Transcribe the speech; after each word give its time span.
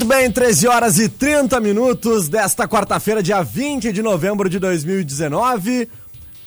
Muito 0.00 0.08
bem, 0.08 0.30
13 0.30 0.66
horas 0.66 0.98
e 0.98 1.10
30 1.10 1.60
minutos 1.60 2.26
desta 2.26 2.66
quarta-feira, 2.66 3.22
dia 3.22 3.42
20 3.42 3.92
de 3.92 4.00
novembro 4.00 4.48
de 4.48 4.58
2019. 4.58 5.90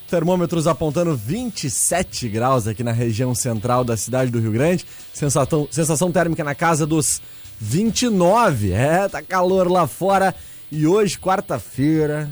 Termômetros 0.10 0.66
apontando 0.66 1.16
27 1.16 2.30
graus 2.30 2.66
aqui 2.66 2.84
na 2.84 2.92
região 2.92 3.36
central 3.36 3.84
da 3.84 3.96
cidade 3.96 4.32
do 4.32 4.40
Rio 4.40 4.52
Grande. 4.52 4.88
Sensação, 5.14 5.68
sensação 5.70 6.12
térmica 6.12 6.44
na 6.44 6.56
casa 6.56 6.88
dos 6.88 7.22
29. 7.60 8.72
É, 8.72 9.08
tá 9.08 9.22
calor 9.22 9.70
lá 9.70 9.86
fora. 9.86 10.34
E 10.72 10.88
hoje, 10.88 11.20
quarta-feira. 11.20 12.32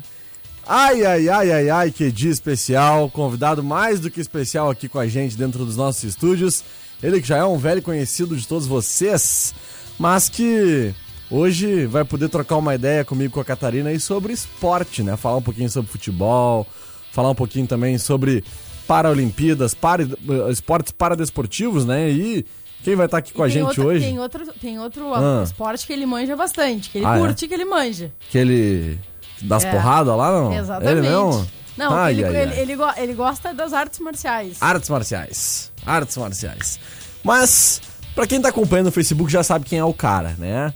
Ai, 0.65 1.05
ai, 1.05 1.29
ai, 1.29 1.51
ai, 1.51 1.69
ai, 1.69 1.91
que 1.91 2.11
dia 2.11 2.31
especial. 2.31 3.11
Convidado 3.11 3.63
mais 3.63 3.99
do 3.99 4.09
que 4.09 4.19
especial 4.19 4.71
aqui 4.71 4.89
com 4.89 4.97
a 4.97 5.05
gente 5.05 5.37
dentro 5.37 5.65
dos 5.65 5.77
nossos 5.77 6.03
estúdios. 6.03 6.63
Ele 7.01 7.21
que 7.21 7.27
já 7.27 7.37
é 7.37 7.45
um 7.45 7.59
velho 7.59 7.83
conhecido 7.83 8.35
de 8.35 8.47
todos 8.47 8.65
vocês 8.65 9.53
mas 10.01 10.27
que 10.27 10.95
hoje 11.31 11.85
vai 11.85 12.03
poder 12.03 12.27
trocar 12.29 12.57
uma 12.57 12.75
ideia 12.75 13.05
comigo 13.05 13.33
com 13.33 13.39
a 13.39 13.45
Catarina 13.45 13.89
aí 13.89 13.99
sobre 13.99 14.33
esporte, 14.33 15.01
né? 15.01 15.15
Falar 15.15 15.37
um 15.37 15.41
pouquinho 15.41 15.69
sobre 15.69 15.89
futebol, 15.89 16.67
falar 17.11 17.29
um 17.29 17.35
pouquinho 17.35 17.65
também 17.65 17.97
sobre 17.97 18.43
Paralimpíadas, 18.87 19.73
para, 19.73 20.03
esportes 20.51 20.91
paradesportivos, 20.91 21.85
né? 21.85 22.09
E 22.09 22.45
quem 22.83 22.95
vai 22.95 23.05
estar 23.05 23.19
aqui 23.19 23.31
com 23.31 23.41
a 23.41 23.47
gente 23.47 23.67
outro, 23.67 23.87
hoje? 23.87 24.05
Tem 24.05 24.19
outro, 24.19 24.53
tem 24.59 24.79
outro 24.79 25.13
ah. 25.13 25.43
esporte 25.43 25.87
que 25.87 25.93
ele 25.93 26.05
manja 26.05 26.35
bastante, 26.35 26.89
que 26.89 26.97
ele 26.97 27.05
ah, 27.05 27.15
é? 27.15 27.19
curte, 27.19 27.45
é? 27.45 27.47
que 27.47 27.53
ele 27.53 27.65
manja. 27.65 28.11
Que 28.29 28.37
ele 28.37 28.99
das 29.41 29.63
é. 29.63 29.71
porradas 29.71 30.15
lá, 30.17 30.31
não? 30.31 30.53
Exatamente. 30.53 30.97
Ele 30.97 31.09
não? 31.09 31.47
Não, 31.77 31.93
ai, 31.93 32.13
ele, 32.13 32.23
ai, 32.25 32.29
ele, 32.29 32.37
ai. 32.37 32.59
Ele, 32.59 32.73
ele, 32.73 32.83
ele 32.97 33.13
gosta 33.13 33.53
das 33.53 33.71
artes 33.71 33.99
marciais. 33.99 34.57
Artes 34.61 34.89
marciais. 34.89 35.71
Artes 35.85 36.17
marciais. 36.17 36.79
Mas 37.23 37.81
Pra 38.13 38.27
quem 38.27 38.41
tá 38.41 38.49
acompanhando 38.49 38.87
no 38.87 38.91
Facebook 38.91 39.31
já 39.31 39.41
sabe 39.41 39.65
quem 39.65 39.79
é 39.79 39.83
o 39.83 39.93
cara, 39.93 40.35
né? 40.37 40.73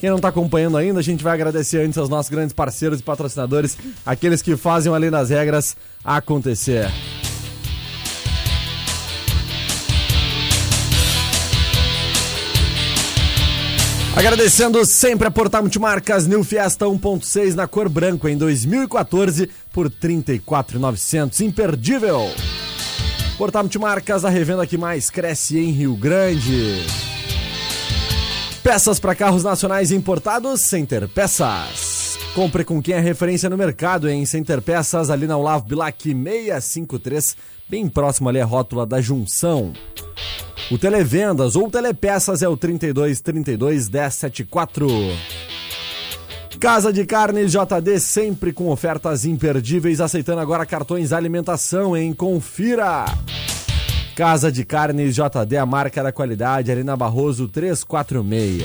Quem 0.00 0.10
não 0.10 0.18
tá 0.18 0.28
acompanhando 0.28 0.76
ainda, 0.76 1.00
a 1.00 1.02
gente 1.02 1.24
vai 1.24 1.34
agradecer 1.34 1.78
antes 1.78 1.98
aos 1.98 2.08
nossos 2.08 2.30
grandes 2.30 2.52
parceiros 2.52 3.00
e 3.00 3.02
patrocinadores, 3.02 3.76
aqueles 4.06 4.40
que 4.40 4.56
fazem 4.56 4.94
além 4.94 5.10
das 5.10 5.30
regras 5.30 5.76
acontecer. 6.04 6.88
Agradecendo 14.14 14.84
sempre 14.84 15.28
a 15.28 15.30
Portal 15.30 15.62
Multimarcas 15.62 16.26
New 16.26 16.42
Fiesta 16.42 16.86
1.6 16.86 17.54
na 17.54 17.68
cor 17.68 17.88
branco 17.88 18.28
em 18.28 18.36
2014 18.36 19.48
por 19.72 19.88
34.900, 19.88 21.40
imperdível. 21.40 22.28
Portal 23.36 23.62
Multimarcas, 23.62 24.24
a 24.24 24.28
revenda 24.28 24.66
que 24.66 24.76
mais 24.76 25.08
cresce 25.08 25.58
em 25.58 25.70
Rio 25.70 25.94
Grande. 25.94 26.84
Peças 28.68 29.00
para 29.00 29.14
carros 29.14 29.42
nacionais 29.42 29.90
importados, 29.90 30.60
Center 30.60 31.08
Peças. 31.08 32.18
Compre 32.34 32.66
com 32.66 32.82
quem 32.82 32.96
é 32.96 33.00
referência 33.00 33.48
no 33.48 33.56
mercado 33.56 34.10
em 34.10 34.26
Center 34.26 34.60
Peças, 34.60 35.08
ali 35.08 35.26
na 35.26 35.38
Olavo 35.38 35.64
Bilac 35.64 36.02
653, 36.02 37.34
bem 37.66 37.88
próximo 37.88 38.28
ali 38.28 38.38
à 38.38 38.44
rótula 38.44 38.84
da 38.84 39.00
Junção. 39.00 39.72
O 40.70 40.76
Televendas 40.76 41.56
ou 41.56 41.70
Telepeças 41.70 42.42
é 42.42 42.48
o 42.48 42.58
32 42.58 43.22
32 43.22 43.88
1074. 43.88 44.86
Casa 46.60 46.92
de 46.92 47.06
Carnes 47.06 47.50
JD 47.50 47.98
sempre 47.98 48.52
com 48.52 48.68
ofertas 48.68 49.24
imperdíveis, 49.24 49.98
aceitando 49.98 50.42
agora 50.42 50.66
cartões 50.66 51.14
alimentação, 51.14 51.96
em 51.96 52.12
Confira! 52.12 53.06
Casa 54.18 54.50
de 54.50 54.64
Carnes 54.64 55.14
JD, 55.14 55.58
a 55.58 55.64
marca 55.64 56.02
da 56.02 56.10
qualidade, 56.10 56.72
ali 56.72 56.82
na 56.82 56.96
Barroso 56.96 57.46
346. 57.46 58.64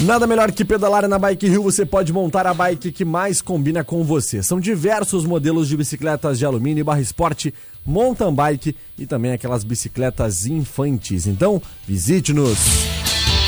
Nada 0.00 0.26
melhor 0.26 0.50
que 0.50 0.64
pedalar 0.64 1.06
na 1.06 1.18
Bike 1.18 1.46
Rio, 1.46 1.62
você 1.62 1.84
pode 1.84 2.10
montar 2.10 2.46
a 2.46 2.54
bike 2.54 2.90
que 2.90 3.04
mais 3.04 3.42
combina 3.42 3.84
com 3.84 4.02
você. 4.02 4.42
São 4.42 4.58
diversos 4.58 5.26
modelos 5.26 5.68
de 5.68 5.76
bicicletas 5.76 6.38
de 6.38 6.46
alumínio, 6.46 6.86
barra 6.86 7.02
esporte, 7.02 7.52
mountain 7.84 8.32
bike 8.32 8.74
e 8.96 9.04
também 9.04 9.32
aquelas 9.32 9.62
bicicletas 9.62 10.46
infantis. 10.46 11.26
Então, 11.26 11.60
visite-nos! 11.86 12.58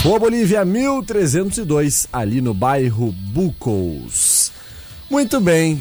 Rua 0.02 0.18
Bolívia 0.18 0.62
1302, 0.62 2.06
ali 2.12 2.42
no 2.42 2.52
bairro 2.52 3.10
Bucos. 3.32 4.52
Muito 5.08 5.40
bem. 5.40 5.80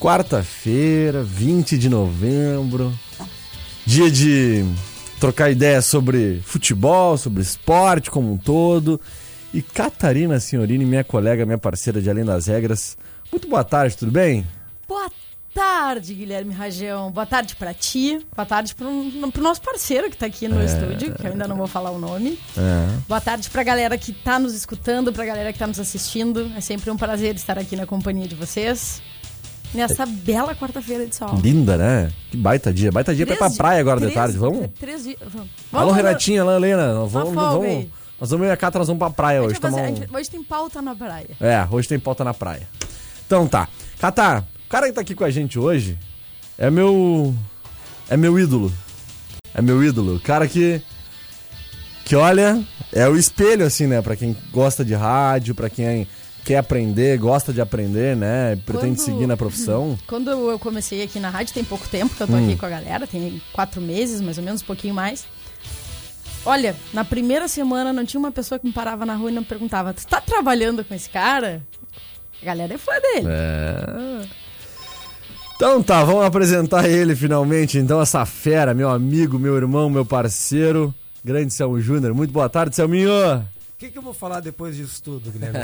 Quarta-feira, 0.00 1.22
20 1.22 1.76
de 1.76 1.90
novembro. 1.90 2.90
Dia 3.84 4.10
de 4.10 4.64
trocar 5.20 5.50
ideias 5.50 5.84
sobre 5.84 6.40
futebol, 6.42 7.18
sobre 7.18 7.42
esporte 7.42 8.10
como 8.10 8.32
um 8.32 8.38
todo. 8.38 8.98
E 9.52 9.60
Catarina 9.60 10.40
Senhorini, 10.40 10.86
minha 10.86 11.04
colega, 11.04 11.44
minha 11.44 11.58
parceira 11.58 12.00
de 12.00 12.08
Além 12.08 12.24
das 12.24 12.46
Regras. 12.46 12.96
Muito 13.30 13.46
boa 13.46 13.62
tarde, 13.62 13.94
tudo 13.94 14.10
bem? 14.10 14.46
Boa 14.88 15.10
tarde, 15.52 16.14
Guilherme 16.14 16.54
Rajão. 16.54 17.10
Boa 17.12 17.26
tarde 17.26 17.54
para 17.54 17.74
ti. 17.74 18.26
Boa 18.34 18.46
tarde 18.46 18.74
para 18.74 18.86
o 18.86 19.42
nosso 19.42 19.60
parceiro 19.60 20.08
que 20.08 20.16
está 20.16 20.24
aqui 20.24 20.48
no 20.48 20.62
é, 20.62 20.64
estúdio, 20.64 21.12
que 21.12 21.26
eu 21.26 21.32
ainda 21.32 21.46
não 21.46 21.56
vou 21.56 21.66
falar 21.66 21.90
o 21.90 21.98
nome. 21.98 22.38
É. 22.56 22.98
Boa 23.06 23.20
tarde 23.20 23.50
para 23.50 23.60
a 23.60 23.64
galera 23.64 23.98
que 23.98 24.12
está 24.12 24.38
nos 24.38 24.54
escutando, 24.54 25.12
para 25.12 25.24
a 25.24 25.26
galera 25.26 25.52
que 25.52 25.56
está 25.56 25.66
nos 25.66 25.78
assistindo. 25.78 26.50
É 26.56 26.60
sempre 26.62 26.90
um 26.90 26.96
prazer 26.96 27.34
estar 27.34 27.58
aqui 27.58 27.76
na 27.76 27.84
companhia 27.84 28.26
de 28.26 28.34
vocês. 28.34 29.02
Nessa 29.72 30.02
é. 30.02 30.06
bela 30.06 30.54
quarta-feira 30.54 31.06
de 31.06 31.14
sol. 31.14 31.34
Linda, 31.42 31.76
né? 31.76 32.12
Que 32.30 32.36
baita 32.36 32.72
dia. 32.72 32.90
Baita 32.90 33.14
dia 33.14 33.24
três 33.24 33.38
pra 33.38 33.46
ir 33.46 33.50
pra 33.50 33.56
praia 33.56 33.80
agora 33.80 33.98
três, 33.98 34.10
de 34.10 34.18
tarde. 34.18 34.36
Vamos? 34.36 34.68
Três 34.78 35.04
dias. 35.04 35.18
Vamos. 35.32 35.48
Alô, 35.72 35.92
Renatinha, 35.92 36.42
Alô, 36.42 36.56
Helena. 36.56 36.94
Vamos, 36.94 37.12
vamos, 37.12 37.34
vamos, 37.34 37.86
nós 38.20 38.30
vamos 38.30 38.46
ir 38.46 38.50
a 38.50 38.56
Cata, 38.56 38.78
nós 38.78 38.88
vamos 38.88 38.98
pra 38.98 39.10
praia 39.10 39.42
hoje. 39.42 39.58
Fazer, 39.58 39.86
gente, 39.86 40.14
hoje 40.14 40.28
tem 40.28 40.42
pauta 40.42 40.82
na 40.82 40.94
praia. 40.94 41.30
É, 41.40 41.66
hoje 41.70 41.88
tem 41.88 41.98
pauta 41.98 42.22
na 42.22 42.34
praia. 42.34 42.68
Então 43.26 43.46
tá. 43.46 43.68
Cata, 43.98 44.46
cara 44.68 44.88
que 44.88 44.92
tá 44.92 45.00
aqui 45.00 45.14
com 45.14 45.24
a 45.24 45.30
gente 45.30 45.58
hoje 45.58 45.96
é 46.58 46.70
meu. 46.70 47.34
É 48.08 48.16
meu 48.16 48.38
ídolo. 48.38 48.70
É 49.54 49.62
meu 49.62 49.82
ídolo. 49.82 50.16
O 50.16 50.20
cara 50.20 50.46
que. 50.46 50.82
Que 52.04 52.16
olha, 52.16 52.62
é 52.92 53.08
o 53.08 53.16
espelho, 53.16 53.64
assim, 53.64 53.86
né? 53.86 54.02
Pra 54.02 54.16
quem 54.16 54.36
gosta 54.52 54.84
de 54.84 54.94
rádio, 54.94 55.54
pra 55.54 55.70
quem 55.70 56.06
quer 56.44 56.58
aprender, 56.58 57.18
gosta 57.18 57.52
de 57.52 57.60
aprender, 57.60 58.16
né? 58.16 58.56
Pretende 58.64 58.96
quando, 58.96 59.04
seguir 59.04 59.26
na 59.26 59.36
profissão. 59.36 59.98
Quando 60.06 60.30
eu 60.30 60.58
comecei 60.58 61.02
aqui 61.02 61.20
na 61.20 61.30
rádio, 61.30 61.54
tem 61.54 61.64
pouco 61.64 61.88
tempo 61.88 62.14
que 62.14 62.22
eu 62.22 62.26
tô 62.26 62.32
hum. 62.32 62.44
aqui 62.44 62.56
com 62.56 62.66
a 62.66 62.70
galera, 62.70 63.06
tem 63.06 63.40
quatro 63.52 63.80
meses, 63.80 64.20
mais 64.20 64.38
ou 64.38 64.44
menos, 64.44 64.62
um 64.62 64.66
pouquinho 64.66 64.94
mais. 64.94 65.24
Olha, 66.44 66.74
na 66.92 67.04
primeira 67.04 67.48
semana 67.48 67.92
não 67.92 68.04
tinha 68.04 68.18
uma 68.18 68.32
pessoa 68.32 68.58
que 68.58 68.66
me 68.66 68.72
parava 68.72 69.04
na 69.04 69.14
rua 69.14 69.30
e 69.30 69.34
não 69.34 69.44
perguntava: 69.44 69.92
Tu 69.92 70.06
tá 70.06 70.20
trabalhando 70.20 70.84
com 70.84 70.94
esse 70.94 71.08
cara? 71.08 71.62
A 72.42 72.46
galera 72.46 72.74
é 72.74 72.78
fã 72.78 72.92
dele. 72.92 73.26
É. 73.28 74.26
Então 75.56 75.82
tá, 75.82 76.02
vamos 76.02 76.24
apresentar 76.24 76.88
ele 76.88 77.14
finalmente, 77.14 77.76
então, 77.76 78.00
essa 78.00 78.24
fera, 78.24 78.72
meu 78.72 78.88
amigo, 78.88 79.38
meu 79.38 79.54
irmão, 79.56 79.90
meu 79.90 80.06
parceiro, 80.06 80.94
grande 81.22 81.52
Selmo 81.52 81.78
Júnior. 81.78 82.14
Muito 82.14 82.32
boa 82.32 82.48
tarde, 82.48 82.74
Selminho! 82.74 83.44
O 83.80 83.82
que, 83.82 83.90
que 83.92 83.96
eu 83.96 84.02
vou 84.02 84.12
falar 84.12 84.40
depois 84.40 84.76
disso 84.76 85.02
tudo, 85.02 85.30
Guilherme 85.30 85.58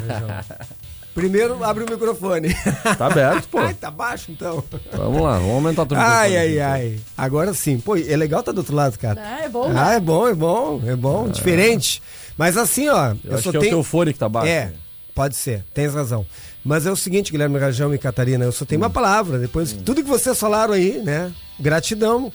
Primeiro, 1.14 1.62
abre 1.62 1.84
o 1.84 1.90
microfone. 1.90 2.48
Tá 2.96 3.08
aberto, 3.08 3.46
pô. 3.48 3.58
Ai, 3.60 3.74
tá 3.74 3.90
baixo, 3.90 4.32
então. 4.32 4.64
Vamos 4.90 5.20
lá, 5.20 5.36
vamos 5.36 5.54
aumentar 5.54 5.84
tudo. 5.84 5.98
Ai, 5.98 6.34
ai, 6.34 6.58
ai. 6.58 6.98
Agora 7.14 7.52
sim. 7.52 7.78
Pô, 7.78 7.94
é 7.94 8.16
legal 8.16 8.40
estar 8.40 8.52
tá 8.52 8.54
do 8.54 8.58
outro 8.60 8.74
lado, 8.74 8.98
cara. 8.98 9.20
Ah, 9.22 9.44
é 9.44 9.48
bom, 9.50 9.68
né? 9.68 9.74
Ah, 9.78 9.92
é 9.92 10.00
bom, 10.00 10.26
é 10.26 10.34
bom, 10.34 10.80
é 10.86 10.96
bom. 10.96 11.26
É. 11.26 11.30
Diferente. 11.30 12.02
Mas 12.38 12.56
assim, 12.56 12.88
ó. 12.88 13.10
Eu, 13.10 13.18
eu 13.22 13.34
acho 13.34 13.52
que 13.52 13.58
tenho... 13.58 13.64
é 13.64 13.66
o 13.66 13.70
teu 13.70 13.82
fone 13.82 14.14
que 14.14 14.18
tá 14.18 14.30
baixo. 14.30 14.48
É, 14.48 14.72
pode 15.14 15.36
ser. 15.36 15.62
Tens 15.74 15.92
razão. 15.92 16.24
Mas 16.64 16.86
é 16.86 16.90
o 16.90 16.96
seguinte, 16.96 17.30
Guilherme 17.30 17.58
Rajão 17.58 17.94
e 17.94 17.98
Catarina, 17.98 18.46
eu 18.46 18.52
só 18.52 18.64
tenho 18.64 18.80
hum. 18.80 18.84
uma 18.84 18.90
palavra. 18.90 19.38
Depois 19.38 19.74
hum. 19.74 19.82
tudo 19.84 20.02
que 20.02 20.08
vocês 20.08 20.40
falaram 20.40 20.72
aí, 20.72 21.02
né? 21.02 21.30
Gratidão. 21.60 22.32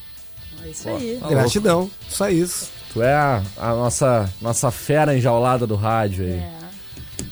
É 0.64 0.68
isso 0.68 0.88
aí. 0.88 1.18
Tá 1.20 1.28
Gratidão. 1.28 1.90
Só 2.08 2.30
isso. 2.30 2.70
Tu 2.94 3.02
é 3.02 3.14
a, 3.14 3.42
a 3.58 3.70
nossa, 3.70 4.30
nossa 4.42 4.70
fera 4.70 5.16
enjaulada 5.16 5.66
do 5.66 5.76
rádio 5.76 6.26
aí. 6.26 6.34
É. 6.34 6.62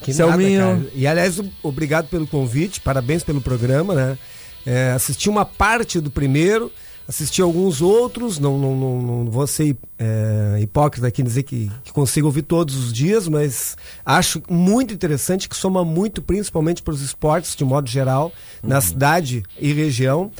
Que 0.01 0.13
Selminho. 0.13 0.59
nada, 0.65 0.77
cara. 0.77 0.91
E 0.95 1.07
aliás, 1.07 1.41
obrigado 1.61 2.07
pelo 2.07 2.25
convite, 2.25 2.79
parabéns 2.79 3.23
pelo 3.23 3.41
programa, 3.41 3.93
né? 3.93 4.17
É, 4.65 4.91
assisti 4.91 5.29
uma 5.29 5.45
parte 5.45 5.99
do 5.99 6.11
primeiro, 6.11 6.71
assisti 7.07 7.41
alguns 7.41 7.81
outros, 7.81 8.37
não, 8.39 8.57
não, 8.57 8.75
não, 8.75 9.01
não 9.01 9.31
vou 9.31 9.47
ser 9.47 9.75
é, 9.97 10.59
hipócrita 10.61 11.07
aqui 11.07 11.21
em 11.21 11.25
dizer 11.25 11.43
que, 11.43 11.69
que 11.83 11.91
consigo 11.91 12.27
ouvir 12.27 12.43
todos 12.43 12.75
os 12.75 12.93
dias, 12.93 13.27
mas 13.27 13.75
acho 14.05 14.41
muito 14.49 14.93
interessante 14.93 15.49
que 15.49 15.55
soma 15.55 15.83
muito, 15.83 16.21
principalmente 16.21 16.83
para 16.83 16.93
os 16.93 17.01
esportes 17.01 17.55
de 17.55 17.65
modo 17.65 17.89
geral, 17.89 18.31
na 18.61 18.79
cidade 18.79 19.43
e 19.59 19.73
região. 19.73 20.31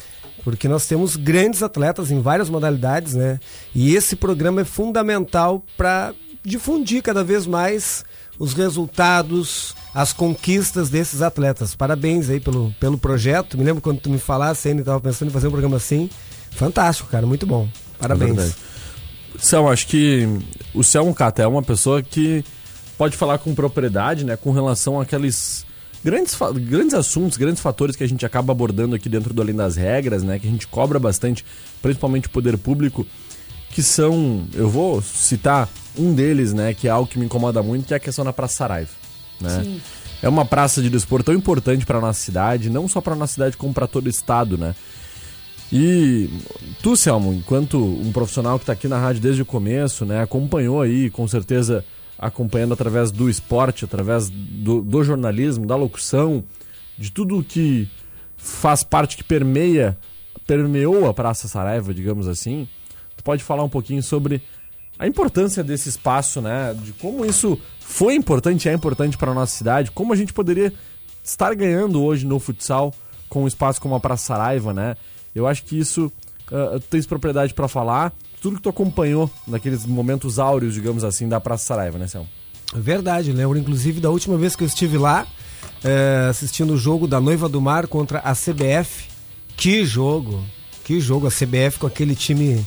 Porque 0.51 0.67
nós 0.67 0.85
temos 0.85 1.15
grandes 1.15 1.63
atletas 1.63 2.11
em 2.11 2.21
várias 2.21 2.49
modalidades, 2.49 3.13
né? 3.13 3.39
E 3.73 3.95
esse 3.95 4.15
programa 4.15 4.61
é 4.61 4.65
fundamental 4.65 5.63
para 5.77 6.13
difundir 6.43 7.01
cada 7.01 7.23
vez 7.23 7.45
mais 7.45 8.03
os 8.39 8.53
resultados, 8.53 9.75
as 9.93 10.13
conquistas 10.13 10.89
desses 10.89 11.21
atletas. 11.21 11.75
Parabéns 11.75 12.29
aí 12.29 12.39
pelo, 12.39 12.73
pelo 12.79 12.97
projeto. 12.97 13.57
Me 13.57 13.63
lembro 13.63 13.81
quando 13.81 13.99
tu 13.99 14.09
me 14.09 14.17
falasse 14.17 14.69
ainda, 14.69 14.81
estava 14.81 14.99
pensando 15.01 15.27
em 15.27 15.33
fazer 15.33 15.47
um 15.47 15.51
programa 15.51 15.77
assim. 15.77 16.09
Fantástico, 16.51 17.09
cara, 17.09 17.25
muito 17.25 17.45
bom. 17.45 17.67
É 17.97 18.01
Parabéns. 18.01 18.35
verdade. 18.35 18.55
Céu, 19.37 19.67
acho 19.69 19.87
que 19.87 20.27
o 20.73 20.83
Céu 20.83 21.13
Cata 21.13 21.43
é 21.43 21.47
uma 21.47 21.61
pessoa 21.61 22.01
que 22.01 22.43
pode 22.97 23.15
falar 23.15 23.37
com 23.37 23.53
propriedade, 23.53 24.25
né, 24.25 24.35
com 24.35 24.51
relação 24.51 24.99
àqueles 24.99 25.65
grandes, 26.03 26.37
grandes 26.67 26.93
assuntos, 26.93 27.37
grandes 27.37 27.61
fatores 27.61 27.95
que 27.95 28.03
a 28.03 28.07
gente 28.07 28.25
acaba 28.25 28.51
abordando 28.51 28.95
aqui 28.95 29.09
dentro 29.09 29.33
do 29.33 29.41
Além 29.41 29.55
das 29.55 29.75
Regras, 29.75 30.23
né, 30.23 30.39
que 30.39 30.47
a 30.47 30.51
gente 30.51 30.67
cobra 30.67 30.99
bastante, 30.99 31.45
principalmente 31.81 32.27
o 32.27 32.29
poder 32.29 32.57
público, 32.57 33.05
que 33.71 33.83
são, 33.83 34.45
eu 34.53 34.69
vou 34.69 35.01
citar 35.01 35.69
um 35.97 36.13
deles, 36.13 36.53
né, 36.53 36.73
que 36.73 36.87
é 36.87 36.91
algo 36.91 37.09
que 37.09 37.19
me 37.19 37.25
incomoda 37.25 37.61
muito, 37.61 37.85
que 37.85 37.93
é 37.93 37.97
a 37.97 37.99
questão 37.99 38.25
da 38.25 38.33
Praça 38.33 38.55
Saraiva, 38.55 38.91
né? 39.39 39.61
Sim. 39.63 39.81
É 40.21 40.27
uma 40.27 40.43
praça 40.43 40.81
de 40.81 40.89
desporto 40.89 41.27
tão 41.27 41.33
importante 41.33 41.85
para 41.85 42.01
nossa 42.01 42.19
cidade, 42.19 42.69
não 42.69 42.89
só 42.89 42.99
para 42.99 43.15
nossa 43.15 43.33
cidade, 43.33 43.55
como 43.55 43.73
para 43.73 43.87
todo 43.87 44.07
o 44.07 44.09
estado, 44.09 44.57
né? 44.57 44.75
E 45.71 46.29
tu, 46.81 46.97
Selmo, 46.97 47.31
enquanto 47.31 47.77
um 47.77 48.11
profissional 48.11 48.57
que 48.57 48.63
está 48.63 48.73
aqui 48.73 48.87
na 48.87 48.99
rádio 48.99 49.21
desde 49.21 49.43
o 49.43 49.45
começo, 49.45 50.03
né, 50.03 50.21
acompanhou 50.21 50.81
aí, 50.81 51.09
com 51.09 51.27
certeza 51.27 51.85
acompanhando 52.19 52.73
através 52.73 53.11
do 53.11 53.29
esporte, 53.29 53.85
através 53.85 54.29
do, 54.29 54.81
do 54.81 55.03
jornalismo, 55.03 55.65
da 55.65 55.75
locução, 55.75 56.43
de 56.97 57.11
tudo 57.11 57.43
que 57.43 57.87
faz 58.35 58.83
parte, 58.83 59.15
que 59.15 59.23
permeia, 59.23 59.97
permeou 60.45 61.07
a 61.07 61.13
Praça 61.13 61.47
Saraiva, 61.47 61.93
digamos 61.93 62.27
assim. 62.27 62.67
Tu 63.15 63.23
pode 63.23 63.43
falar 63.43 63.63
um 63.63 63.69
pouquinho 63.69 64.03
sobre 64.03 64.41
a 64.97 65.07
importância 65.07 65.63
desse 65.63 65.87
espaço, 65.87 66.41
né, 66.41 66.75
de 66.83 66.91
como 66.93 67.25
isso 67.25 67.57
foi 67.79 68.15
importante 68.15 68.67
é 68.67 68.73
importante 68.73 69.17
para 69.17 69.33
nossa 69.33 69.55
cidade, 69.55 69.91
como 69.91 70.11
a 70.11 70.15
gente 70.15 70.33
poderia 70.33 70.73
estar 71.23 71.55
ganhando 71.55 72.03
hoje 72.03 72.25
no 72.25 72.37
futsal 72.37 72.93
com 73.29 73.43
um 73.43 73.47
espaço 73.47 73.79
como 73.79 73.95
a 73.95 73.99
Praça 73.99 74.25
Saraiva, 74.25 74.73
né? 74.73 74.97
Eu 75.33 75.47
acho 75.47 75.63
que 75.63 75.79
isso 75.79 76.11
ah, 76.51 76.79
tu 76.79 76.87
tens 76.89 77.05
propriedade 77.05 77.53
para 77.53 77.67
falar, 77.67 78.13
tudo 78.41 78.55
que 78.55 78.61
tu 78.61 78.69
acompanhou 78.69 79.29
naqueles 79.47 79.85
momentos 79.85 80.39
áureos, 80.39 80.73
digamos 80.73 81.03
assim, 81.03 81.27
da 81.27 81.39
Praça 81.39 81.65
Saraiva, 81.65 81.97
né, 81.97 82.07
Céu? 82.07 82.25
Verdade, 82.73 83.31
lembro 83.31 83.57
inclusive 83.57 83.99
da 83.99 84.09
última 84.09 84.37
vez 84.37 84.55
que 84.55 84.63
eu 84.63 84.67
estive 84.67 84.97
lá, 84.97 85.25
é, 85.83 86.27
assistindo 86.29 86.73
o 86.73 86.77
jogo 86.77 87.07
da 87.07 87.19
Noiva 87.19 87.49
do 87.49 87.59
Mar 87.59 87.87
contra 87.87 88.19
a 88.19 88.33
CBF. 88.33 89.09
Que 89.57 89.83
jogo! 89.85 90.43
Que 90.83 90.99
jogo! 90.99 91.27
A 91.27 91.31
CBF 91.31 91.79
com 91.79 91.87
aquele 91.87 92.15
time 92.15 92.63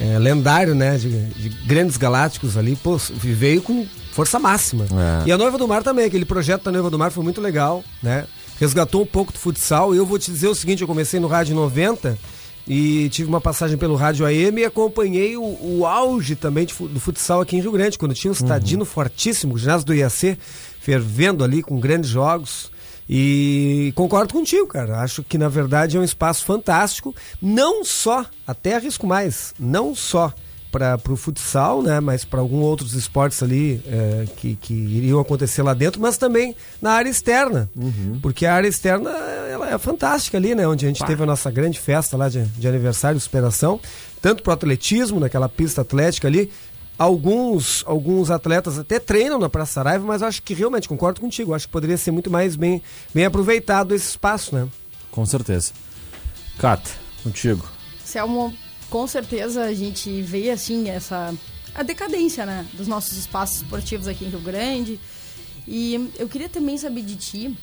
é, 0.00 0.18
lendário, 0.18 0.74
né? 0.74 0.98
De, 0.98 1.26
de 1.26 1.48
grandes 1.66 1.96
galácticos 1.96 2.56
ali, 2.56 2.76
pô, 2.76 2.96
veio 2.96 3.62
com 3.62 3.86
força 4.12 4.38
máxima. 4.38 4.84
É. 5.24 5.28
E 5.28 5.32
a 5.32 5.38
Noiva 5.38 5.56
do 5.56 5.68
Mar 5.68 5.82
também, 5.82 6.04
aquele 6.04 6.24
projeto 6.24 6.64
da 6.64 6.72
Noiva 6.72 6.90
do 6.90 6.98
Mar 6.98 7.10
foi 7.12 7.22
muito 7.22 7.40
legal, 7.40 7.84
né? 8.02 8.26
Resgatou 8.58 9.02
um 9.02 9.06
pouco 9.06 9.32
do 9.32 9.38
futsal. 9.38 9.94
E 9.94 9.98
eu 9.98 10.04
vou 10.04 10.18
te 10.18 10.32
dizer 10.32 10.48
o 10.48 10.54
seguinte: 10.54 10.82
eu 10.82 10.88
comecei 10.88 11.20
no 11.20 11.28
Rádio 11.28 11.54
90 11.54 12.18
e 12.68 13.08
tive 13.08 13.28
uma 13.28 13.40
passagem 13.40 13.78
pelo 13.78 13.96
Rádio 13.96 14.26
AM 14.26 14.60
e 14.60 14.64
acompanhei 14.64 15.36
o, 15.38 15.42
o 15.42 15.86
auge 15.86 16.36
também 16.36 16.66
de 16.66 16.74
do 16.74 17.00
futsal 17.00 17.40
aqui 17.40 17.56
em 17.56 17.60
Rio 17.60 17.72
Grande, 17.72 17.96
quando 17.96 18.14
tinha 18.14 18.30
um 18.30 18.34
estadino 18.34 18.84
fortíssimo, 18.84 19.54
o 19.54 19.58
ginásio 19.58 19.86
do 19.86 19.94
IAC, 19.94 20.38
fervendo 20.78 21.42
ali 21.42 21.62
com 21.62 21.80
grandes 21.80 22.10
jogos. 22.10 22.70
E 23.08 23.90
concordo 23.94 24.34
contigo, 24.34 24.66
cara. 24.66 25.00
Acho 25.00 25.22
que 25.22 25.38
na 25.38 25.48
verdade 25.48 25.96
é 25.96 26.00
um 26.00 26.04
espaço 26.04 26.44
fantástico, 26.44 27.16
não 27.40 27.82
só, 27.82 28.26
até 28.46 28.76
arrisco 28.76 29.06
mais, 29.06 29.54
não 29.58 29.94
só 29.94 30.30
para 30.70 31.00
o 31.08 31.16
futsal, 31.16 31.82
né, 31.82 31.98
mas 32.00 32.24
para 32.24 32.40
alguns 32.40 32.62
outros 32.62 32.94
esportes 32.94 33.42
ali 33.42 33.80
é, 33.86 34.26
que, 34.36 34.54
que 34.56 34.74
iriam 34.74 35.18
acontecer 35.18 35.62
lá 35.62 35.72
dentro, 35.74 36.00
mas 36.00 36.16
também 36.18 36.54
na 36.80 36.92
área 36.92 37.08
externa, 37.08 37.70
porque 38.20 38.44
a 38.44 38.54
área 38.54 38.68
externa 38.68 39.10
ela 39.10 39.70
é 39.70 39.78
fantástica 39.78 40.36
ali, 40.36 40.54
né, 40.54 40.66
onde 40.68 40.84
a 40.84 40.88
gente 40.88 41.04
teve 41.04 41.22
a 41.22 41.26
nossa 41.26 41.50
grande 41.50 41.78
festa 41.78 42.16
lá 42.16 42.28
de, 42.28 42.44
de 42.44 42.68
aniversário 42.68 43.16
de 43.16 43.24
superação, 43.24 43.80
tanto 44.20 44.42
para 44.42 44.50
o 44.50 44.54
atletismo, 44.54 45.18
naquela 45.18 45.48
pista 45.48 45.80
atlética 45.80 46.28
ali, 46.28 46.50
alguns 46.98 47.84
alguns 47.86 48.30
atletas 48.30 48.78
até 48.78 48.98
treinam 48.98 49.38
na 49.38 49.48
Praça 49.48 49.74
Saraiva, 49.74 50.04
mas 50.04 50.20
eu 50.20 50.28
acho 50.28 50.42
que 50.42 50.52
realmente 50.52 50.88
concordo 50.88 51.20
contigo, 51.20 51.54
acho 51.54 51.66
que 51.66 51.72
poderia 51.72 51.96
ser 51.96 52.10
muito 52.10 52.30
mais 52.30 52.56
bem, 52.56 52.82
bem 53.14 53.24
aproveitado 53.24 53.94
esse 53.94 54.10
espaço, 54.10 54.54
né? 54.54 54.68
Com 55.10 55.24
certeza. 55.24 55.72
Cata, 56.58 56.90
contigo. 57.22 57.64
Selmo, 58.04 58.52
com 58.90 59.06
certeza 59.06 59.64
a 59.64 59.74
gente 59.74 60.22
vê 60.22 60.50
assim 60.50 60.88
essa 60.88 61.34
a 61.74 61.82
decadência, 61.82 62.44
né, 62.44 62.66
dos 62.72 62.88
nossos 62.88 63.16
espaços 63.16 63.62
esportivos 63.62 64.08
aqui 64.08 64.24
em 64.24 64.28
Rio 64.28 64.40
Grande. 64.40 64.98
E 65.66 66.10
eu 66.18 66.28
queria 66.28 66.48
também 66.48 66.76
saber 66.76 67.02
de 67.02 67.14
ti, 67.16 67.56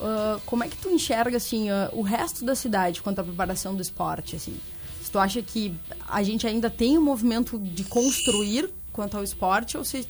ah, 0.00 0.38
como 0.44 0.64
é 0.64 0.68
que 0.68 0.76
tu 0.76 0.90
enxerga 0.90 1.36
assim 1.36 1.70
ah, 1.70 1.88
o 1.92 2.02
resto 2.02 2.44
da 2.44 2.54
cidade 2.54 3.00
quanto 3.00 3.20
à 3.20 3.24
preparação 3.24 3.74
do 3.74 3.80
esporte, 3.80 4.36
assim? 4.36 4.56
Se 5.00 5.10
tu 5.10 5.18
acha 5.18 5.40
que 5.40 5.74
a 6.08 6.22
gente 6.22 6.46
ainda 6.46 6.68
tem 6.68 6.98
um 6.98 7.02
movimento 7.02 7.58
de 7.58 7.84
construir 7.84 8.68
quanto 8.92 9.16
ao 9.16 9.24
esporte 9.24 9.78
ou 9.78 9.84
se 9.84 10.06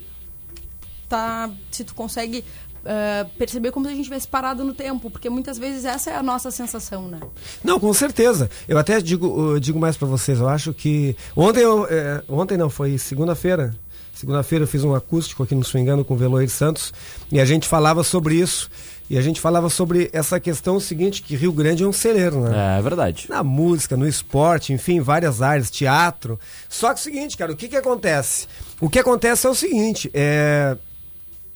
tá, 1.08 1.50
se 1.70 1.84
tu 1.84 1.94
consegue 1.94 2.44
ah, 2.84 3.26
perceber 3.38 3.70
como 3.70 3.86
se 3.86 3.92
a 3.92 3.94
gente 3.94 4.04
tivesse 4.04 4.26
parado 4.26 4.64
no 4.64 4.74
tempo, 4.74 5.10
porque 5.10 5.30
muitas 5.30 5.58
vezes 5.58 5.84
essa 5.84 6.10
é 6.10 6.16
a 6.16 6.22
nossa 6.22 6.50
sensação, 6.50 7.08
né? 7.08 7.20
Não, 7.62 7.78
com 7.78 7.92
certeza. 7.92 8.50
Eu 8.66 8.78
até 8.78 9.00
digo, 9.00 9.54
eu 9.54 9.60
digo 9.60 9.78
mais 9.78 9.96
para 9.96 10.08
vocês. 10.08 10.40
Eu 10.40 10.48
acho 10.48 10.72
que 10.72 11.16
ontem, 11.36 11.60
eu, 11.60 11.86
é, 11.88 12.22
ontem 12.28 12.56
não 12.56 12.68
foi 12.68 12.98
segunda-feira. 12.98 13.74
Segunda-feira 14.14 14.64
eu 14.64 14.68
fiz 14.68 14.84
um 14.84 14.94
acústico 14.94 15.42
aqui 15.42 15.54
no 15.54 15.64
Swingando 15.64 16.04
com 16.04 16.14
o 16.14 16.16
Veloir 16.16 16.48
Santos 16.48 16.92
e 17.30 17.40
a 17.40 17.44
gente 17.44 17.66
falava 17.66 18.04
sobre 18.04 18.34
isso. 18.36 18.70
E 19.10 19.18
a 19.18 19.20
gente 19.20 19.40
falava 19.40 19.68
sobre 19.68 20.08
essa 20.12 20.40
questão 20.40 20.80
seguinte 20.80 21.22
que 21.22 21.36
Rio 21.36 21.52
Grande 21.52 21.82
é 21.82 21.86
um 21.86 21.92
celeiro, 21.92 22.40
né? 22.40 22.78
É 22.78 22.82
verdade. 22.82 23.26
na 23.28 23.42
música, 23.42 23.96
no 23.96 24.06
esporte, 24.06 24.72
enfim, 24.72 25.00
várias 25.00 25.42
áreas, 25.42 25.70
teatro. 25.70 26.38
Só 26.68 26.88
que 26.88 26.92
é 26.92 27.00
o 27.00 27.02
seguinte, 27.02 27.36
cara, 27.36 27.52
o 27.52 27.56
que 27.56 27.68
que 27.68 27.76
acontece? 27.76 28.46
O 28.80 28.88
que 28.88 28.98
acontece 28.98 29.46
é 29.46 29.50
o 29.50 29.54
seguinte, 29.54 30.10
é 30.14 30.76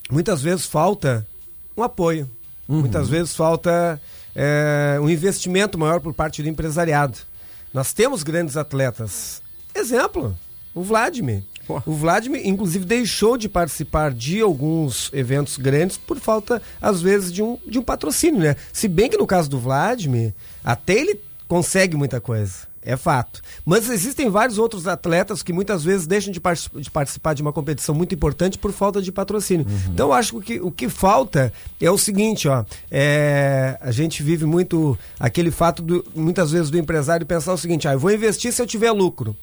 muitas 0.09 0.41
vezes 0.41 0.65
falta 0.65 1.27
um 1.75 1.83
apoio, 1.83 2.29
muitas 2.67 3.07
vezes 3.07 3.35
falta 3.35 4.01
é, 4.35 4.99
um 5.01 5.09
investimento 5.09 5.77
maior 5.77 5.99
por 5.99 6.13
parte 6.13 6.41
do 6.41 6.49
empresariado. 6.49 7.17
Nós 7.73 7.93
temos 7.93 8.23
grandes 8.23 8.57
atletas. 8.57 9.41
Exemplo, 9.73 10.37
o 10.73 10.81
Vladimir. 10.81 11.43
Pô. 11.67 11.81
O 11.85 11.93
Vladimir, 11.93 12.47
inclusive, 12.47 12.85
deixou 12.85 13.37
de 13.37 13.49
participar 13.49 14.13
de 14.13 14.39
alguns 14.39 15.11
eventos 15.13 15.57
grandes 15.57 15.97
por 15.97 16.17
falta, 16.17 16.61
às 16.81 17.01
vezes, 17.01 17.31
de 17.31 17.43
um, 17.43 17.57
de 17.67 17.77
um 17.77 17.83
patrocínio, 17.83 18.39
né? 18.39 18.55
Se 18.71 18.87
bem 18.87 19.09
que 19.09 19.17
no 19.17 19.27
caso 19.27 19.49
do 19.49 19.59
Vladimir, 19.59 20.33
até 20.63 20.93
ele 20.93 21.19
consegue 21.47 21.97
muita 21.97 22.21
coisa. 22.21 22.66
É 22.89 22.95
fato. 22.95 23.41
Mas 23.65 23.89
existem 23.89 24.29
vários 24.29 24.57
outros 24.57 24.87
atletas 24.87 25.43
que 25.43 25.51
muitas 25.51 25.83
vezes 25.83 26.07
deixam 26.07 26.31
de, 26.31 26.39
partic- 26.39 26.73
de 26.79 26.89
participar 26.89 27.33
de 27.33 27.41
uma 27.41 27.51
competição 27.51 27.93
muito 27.93 28.15
importante 28.15 28.57
por 28.57 28.71
falta 28.71 29.01
de 29.01 29.11
patrocínio. 29.11 29.65
Então, 29.93 30.07
eu 30.07 30.13
acho 30.13 30.39
que 30.39 30.57
o 30.61 30.71
que 30.71 30.87
falta 30.87 31.51
é 31.81 31.91
o 31.91 31.97
seguinte, 31.97 32.47
ó. 32.47 32.63
é, 32.89 33.77
a 33.81 33.91
gente 33.91 34.23
vive 34.23 34.45
muito 34.45 34.97
aquele 35.19 35.51
fato, 35.51 35.81
do, 35.81 36.05
muitas 36.15 36.49
vezes, 36.51 36.69
do 36.69 36.77
empresário 36.77 37.25
pensar 37.25 37.51
o 37.51 37.57
seguinte, 37.57 37.89
ah, 37.89 37.93
eu 37.93 37.99
vou 37.99 38.09
investir 38.09 38.53
se 38.53 38.61
eu 38.61 38.65
tiver 38.65 38.91
lucro. 38.91 39.35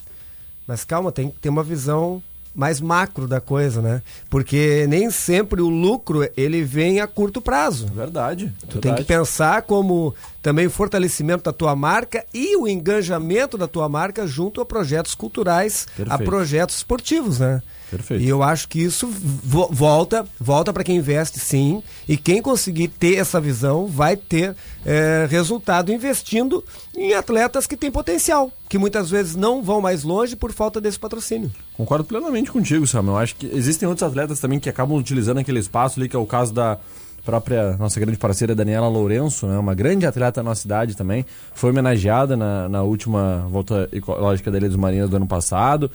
Mas 0.66 0.82
calma, 0.82 1.12
tem 1.12 1.28
que 1.28 1.38
ter 1.38 1.50
uma 1.50 1.62
visão 1.62 2.22
mais 2.54 2.80
macro 2.80 3.26
da 3.26 3.40
coisa, 3.40 3.82
né? 3.82 4.00
Porque 4.30 4.86
nem 4.88 5.10
sempre 5.10 5.60
o 5.60 5.68
lucro 5.68 6.26
ele 6.36 6.62
vem 6.62 7.00
a 7.00 7.06
curto 7.06 7.40
prazo. 7.42 7.88
Verdade. 7.88 8.50
Tu 8.70 8.78
tem 8.78 8.94
que 8.94 9.04
pensar 9.04 9.62
como 9.62 10.14
também 10.44 10.66
o 10.66 10.70
fortalecimento 10.70 11.44
da 11.44 11.54
tua 11.54 11.74
marca 11.74 12.22
e 12.34 12.54
o 12.54 12.68
engajamento 12.68 13.56
da 13.56 13.66
tua 13.66 13.88
marca 13.88 14.26
junto 14.26 14.60
a 14.60 14.66
projetos 14.66 15.14
culturais, 15.14 15.86
Perfeito. 15.96 16.12
a 16.12 16.18
projetos 16.18 16.76
esportivos, 16.76 17.38
né? 17.38 17.62
Perfeito. 17.90 18.22
E 18.22 18.28
eu 18.28 18.42
acho 18.42 18.68
que 18.68 18.78
isso 18.78 19.08
vo 19.08 19.70
volta, 19.72 20.26
volta 20.38 20.70
para 20.70 20.84
quem 20.84 20.98
investe 20.98 21.40
sim, 21.40 21.82
e 22.06 22.18
quem 22.18 22.42
conseguir 22.42 22.88
ter 22.88 23.14
essa 23.14 23.40
visão 23.40 23.86
vai 23.86 24.18
ter 24.18 24.54
é, 24.84 25.26
resultado 25.30 25.90
investindo 25.90 26.62
em 26.94 27.14
atletas 27.14 27.66
que 27.66 27.74
têm 27.74 27.90
potencial, 27.90 28.52
que 28.68 28.76
muitas 28.76 29.08
vezes 29.08 29.34
não 29.34 29.62
vão 29.62 29.80
mais 29.80 30.04
longe 30.04 30.36
por 30.36 30.52
falta 30.52 30.78
desse 30.78 30.98
patrocínio. 30.98 31.50
Concordo 31.74 32.04
plenamente 32.04 32.52
contigo, 32.52 32.86
Samuel. 32.86 33.16
Eu 33.16 33.22
acho 33.22 33.36
que 33.36 33.46
existem 33.46 33.88
outros 33.88 34.06
atletas 34.06 34.40
também 34.40 34.60
que 34.60 34.68
acabam 34.68 34.98
utilizando 34.98 35.38
aquele 35.38 35.60
espaço 35.60 35.98
ali, 35.98 36.06
que 36.06 36.16
é 36.16 36.18
o 36.18 36.26
caso 36.26 36.52
da 36.52 36.78
própria 37.24 37.76
nossa 37.76 37.98
grande 37.98 38.18
parceira 38.18 38.54
Daniela 38.54 38.88
Lourenço, 38.88 39.46
né, 39.46 39.58
uma 39.58 39.74
grande 39.74 40.06
atleta 40.06 40.42
da 40.42 40.42
nossa 40.42 40.62
cidade 40.62 40.96
também, 40.96 41.24
foi 41.54 41.70
homenageada 41.70 42.36
na, 42.36 42.68
na 42.68 42.82
última 42.82 43.46
volta 43.50 43.88
ecológica 43.92 44.50
da 44.50 44.58
Ilha 44.58 44.68
dos 44.68 44.76
Marinhos 44.76 45.10
do 45.10 45.16
ano 45.16 45.26
passado. 45.26 45.90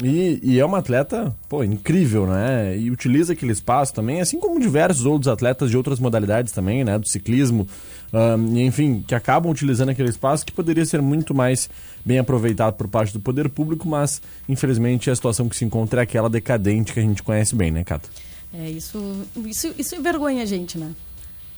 E, 0.00 0.38
e, 0.42 0.60
é 0.60 0.64
uma 0.64 0.78
atleta, 0.78 1.34
pô, 1.48 1.64
incrível, 1.64 2.24
né? 2.24 2.78
E 2.78 2.92
utiliza 2.92 3.32
aquele 3.32 3.50
espaço 3.50 3.92
também, 3.92 4.20
assim 4.20 4.38
como 4.38 4.60
diversos 4.60 5.04
outros 5.04 5.26
atletas 5.26 5.68
de 5.68 5.76
outras 5.76 5.98
modalidades 5.98 6.52
também, 6.52 6.84
né? 6.84 6.96
Do 6.96 7.08
ciclismo, 7.08 7.66
um, 8.12 8.56
enfim, 8.56 9.04
que 9.04 9.16
acabam 9.16 9.50
utilizando 9.50 9.88
aquele 9.88 10.08
espaço 10.08 10.46
que 10.46 10.52
poderia 10.52 10.86
ser 10.86 11.02
muito 11.02 11.34
mais 11.34 11.68
bem 12.04 12.20
aproveitado 12.20 12.74
por 12.74 12.86
parte 12.86 13.12
do 13.12 13.18
poder 13.18 13.48
público, 13.48 13.88
mas 13.88 14.22
infelizmente 14.48 15.10
a 15.10 15.14
situação 15.14 15.48
que 15.48 15.56
se 15.56 15.64
encontra 15.64 16.02
é 16.02 16.04
aquela 16.04 16.30
decadente 16.30 16.92
que 16.92 17.00
a 17.00 17.02
gente 17.02 17.24
conhece 17.24 17.56
bem, 17.56 17.72
né, 17.72 17.82
Cata? 17.82 18.08
É, 18.52 18.68
isso, 18.68 19.26
isso, 19.46 19.74
isso 19.78 19.94
envergonha 19.94 20.42
a 20.42 20.46
gente, 20.46 20.76
né? 20.76 20.92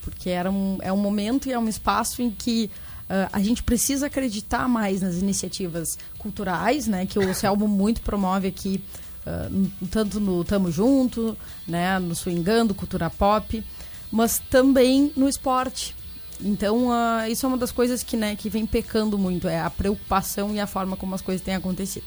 Porque 0.01 0.29
era 0.29 0.51
um, 0.51 0.77
é 0.81 0.91
um 0.91 0.97
momento 0.97 1.47
e 1.47 1.53
é 1.53 1.59
um 1.59 1.67
espaço 1.67 2.21
em 2.21 2.29
que 2.29 2.69
Uh, 3.03 3.27
a 3.33 3.41
gente 3.41 3.61
precisa 3.61 4.05
acreditar 4.05 4.67
mais 4.67 5.01
nas 5.01 5.15
iniciativas 5.15 5.97
culturais, 6.17 6.87
né, 6.87 7.05
que 7.05 7.19
o 7.19 7.33
Selmo 7.33 7.67
muito 7.67 8.01
promove 8.01 8.47
aqui, 8.47 8.81
uh, 9.27 9.87
tanto 9.91 10.21
no 10.21 10.41
Tamo 10.45 10.71
Junto, 10.71 11.37
né, 11.67 11.99
no 11.99 12.15
Swingando, 12.15 12.73
Cultura 12.73 13.09
Pop, 13.09 13.61
mas 14.09 14.41
também 14.49 15.11
no 15.17 15.27
esporte. 15.27 15.93
Então, 16.39 16.87
uh, 16.87 17.29
isso 17.29 17.45
é 17.45 17.49
uma 17.49 17.57
das 17.57 17.73
coisas 17.73 18.03
que, 18.03 18.15
né, 18.15 18.37
que 18.37 18.49
vem 18.49 18.65
pecando 18.65 19.17
muito, 19.17 19.49
é 19.49 19.59
a 19.59 19.69
preocupação 19.69 20.55
e 20.55 20.59
a 20.59 20.65
forma 20.65 20.95
como 20.95 21.13
as 21.13 21.21
coisas 21.21 21.43
têm 21.43 21.55
acontecido. 21.55 22.05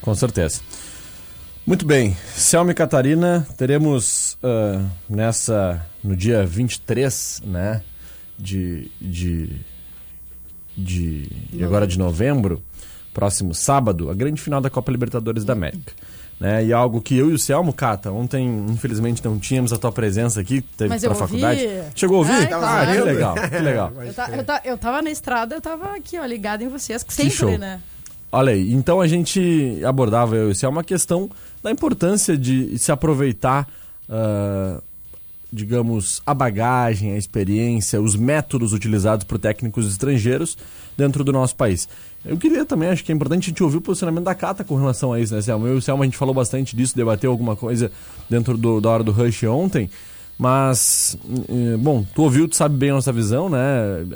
Com 0.00 0.14
certeza. 0.14 0.60
Muito 1.64 1.86
bem, 1.86 2.16
Selma 2.34 2.72
e 2.72 2.74
Catarina, 2.74 3.46
teremos 3.56 4.36
nessa, 5.08 5.86
no 6.02 6.16
dia 6.16 6.44
23, 6.44 7.42
né, 7.44 7.82
de, 8.38 8.90
de 9.00 9.60
de, 10.76 11.28
agora 11.62 11.86
de 11.86 11.98
novembro, 11.98 12.62
próximo 13.12 13.54
sábado, 13.54 14.10
a 14.10 14.14
grande 14.14 14.40
final 14.40 14.60
da 14.60 14.70
Copa 14.70 14.90
Libertadores 14.90 15.44
da 15.44 15.52
América. 15.52 15.92
Né? 16.40 16.64
E 16.64 16.72
algo 16.72 17.00
que 17.00 17.16
eu 17.16 17.30
e 17.30 17.34
o 17.34 17.38
Selmo, 17.38 17.72
Cata, 17.72 18.10
ontem, 18.10 18.48
infelizmente, 18.68 19.24
não 19.24 19.38
tínhamos 19.38 19.72
a 19.72 19.78
tua 19.78 19.92
presença 19.92 20.40
aqui, 20.40 20.60
teve 20.60 20.98
para 20.98 21.12
a 21.12 21.14
faculdade. 21.14 21.68
Chegou 21.94 22.16
a 22.16 22.18
ouvir? 22.20 22.50
É, 22.50 22.54
ah, 22.54 22.86
que 22.86 23.00
legal, 23.00 23.34
que 23.34 23.58
legal. 23.58 23.92
Eu, 24.02 24.14
ta, 24.14 24.30
eu, 24.30 24.44
ta, 24.44 24.60
eu 24.64 24.78
tava 24.78 25.02
na 25.02 25.10
estrada, 25.10 25.54
eu 25.54 25.60
tava 25.60 25.94
aqui, 25.94 26.18
ó, 26.18 26.24
ligado 26.24 26.62
em 26.62 26.68
vocês, 26.68 27.02
que 27.02 27.14
sempre, 27.14 27.58
né? 27.58 27.80
Olha 28.34 28.52
aí, 28.52 28.72
então 28.72 29.00
a 29.00 29.06
gente 29.06 29.80
abordava, 29.84 30.34
eu 30.34 30.48
e 30.48 30.52
o 30.52 30.54
Selmo, 30.54 30.80
a 30.80 30.84
questão 30.84 31.30
da 31.62 31.70
importância 31.70 32.36
de 32.36 32.78
se 32.78 32.90
aproveitar 32.90 33.68
uh, 34.08 34.82
digamos, 35.52 36.22
a 36.24 36.32
bagagem, 36.32 37.12
a 37.12 37.18
experiência, 37.18 38.00
os 38.00 38.16
métodos 38.16 38.72
utilizados 38.72 39.24
por 39.24 39.38
técnicos 39.38 39.86
estrangeiros 39.86 40.56
dentro 40.96 41.22
do 41.22 41.30
nosso 41.30 41.54
país. 41.54 41.86
Eu 42.24 42.38
queria 42.38 42.64
também, 42.64 42.88
acho 42.88 43.04
que 43.04 43.12
é 43.12 43.14
importante 43.14 43.44
a 43.44 43.48
gente 43.48 43.62
ouvir 43.62 43.76
o 43.76 43.80
posicionamento 43.80 44.24
da 44.24 44.34
Cata 44.34 44.64
com 44.64 44.76
relação 44.76 45.12
a 45.12 45.20
isso, 45.20 45.34
né, 45.34 45.42
Selma? 45.42 45.68
Eu 45.68 45.74
e 45.74 45.78
o 45.78 45.82
Selma, 45.82 46.04
a 46.04 46.06
gente 46.06 46.16
falou 46.16 46.34
bastante 46.34 46.74
disso, 46.74 46.96
debateu 46.96 47.30
alguma 47.30 47.54
coisa 47.54 47.92
dentro 48.30 48.56
do, 48.56 48.80
da 48.80 48.88
hora 48.88 49.04
do 49.04 49.12
Rush 49.12 49.42
ontem, 49.44 49.90
mas, 50.38 51.18
eh, 51.48 51.76
bom, 51.76 52.04
tu 52.14 52.22
ouviu, 52.22 52.48
tu 52.48 52.56
sabe 52.56 52.74
bem 52.76 52.90
a 52.90 52.94
nossa 52.94 53.12
visão, 53.12 53.50
né? 53.50 53.58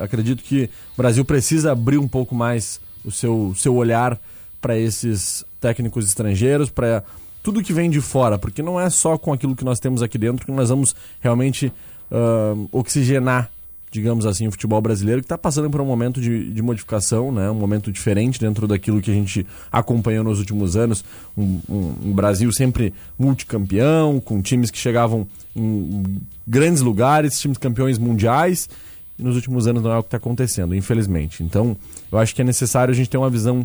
Acredito 0.01 0.43
que 0.43 0.71
o 0.95 0.97
Brasil 0.97 1.25
precisa 1.25 1.73
abrir 1.73 1.99
um 1.99 2.09
pouco 2.09 2.35
mais 2.35 2.81
o 3.05 3.11
seu, 3.11 3.53
seu 3.55 3.75
olhar 3.75 4.19
para 4.61 4.79
esses 4.79 5.45
técnicos 5.61 6.07
estrangeiros, 6.07 6.71
para 6.71 7.05
tudo 7.47 7.63
que 7.63 7.73
vem 7.73 7.89
de 7.89 8.01
fora, 8.01 8.37
porque 8.37 8.61
não 8.61 8.81
é 8.81 8.91
só 8.91 9.17
com 9.17 9.33
aquilo 9.33 9.55
que 9.55 9.65
nós 9.65 9.79
temos 9.79 10.03
aqui 10.03 10.19
dentro 10.19 10.45
que 10.45 10.51
nós 10.51 10.69
vamos 10.69 10.97
realmente 11.21 11.73
uh, 12.11 12.69
oxigenar, 12.73 13.49
digamos 13.89 14.27
assim, 14.27 14.49
o 14.49 14.51
futebol 14.51 14.81
brasileiro, 14.81 15.21
que 15.21 15.27
está 15.27 15.39
passando 15.39 15.71
por 15.71 15.81
um 15.81 15.85
momento 15.85 16.21
de, 16.21 16.53
de, 16.53 16.61
modificação, 16.61 17.31
né? 17.31 17.49
um 17.49 17.55
momento 17.55 17.93
diferente 17.93 18.41
dentro 18.41 18.67
daquilo 18.67 19.01
que 19.01 19.13
a 19.13 19.15
gente 19.15 19.47
acompanhou 19.71 20.25
nos 20.25 20.41
últimos 20.41 20.75
anos. 20.75 21.05
Um, 21.39 21.61
um, 21.69 21.95
um 22.07 22.13
Brasil 22.13 22.53
sempre 22.53 22.93
multicampeão, 23.17 24.19
com 24.19 24.43
times 24.43 24.69
que 24.69 24.79
chegavam 24.79 25.25
em 25.55 26.19
grandes 26.45 26.83
lugares, 26.83 27.39
times 27.39 27.59
campeões 27.59 27.97
mundiais. 27.97 28.69
E 29.17 29.23
nos 29.23 29.37
últimos 29.37 29.69
anos 29.69 29.85
não 29.85 29.93
é 29.93 29.99
o 29.99 30.03
que 30.03 30.09
está 30.09 30.17
acontecendo, 30.17 30.75
infelizmente. 30.75 31.45
Então, 31.45 31.77
eu 32.11 32.19
acho 32.19 32.35
que 32.35 32.43
é 32.43 32.45
necessário 32.45 32.91
a 32.91 32.97
gente 32.97 33.09
ter 33.09 33.19
uma 33.19 33.31
visão 33.31 33.65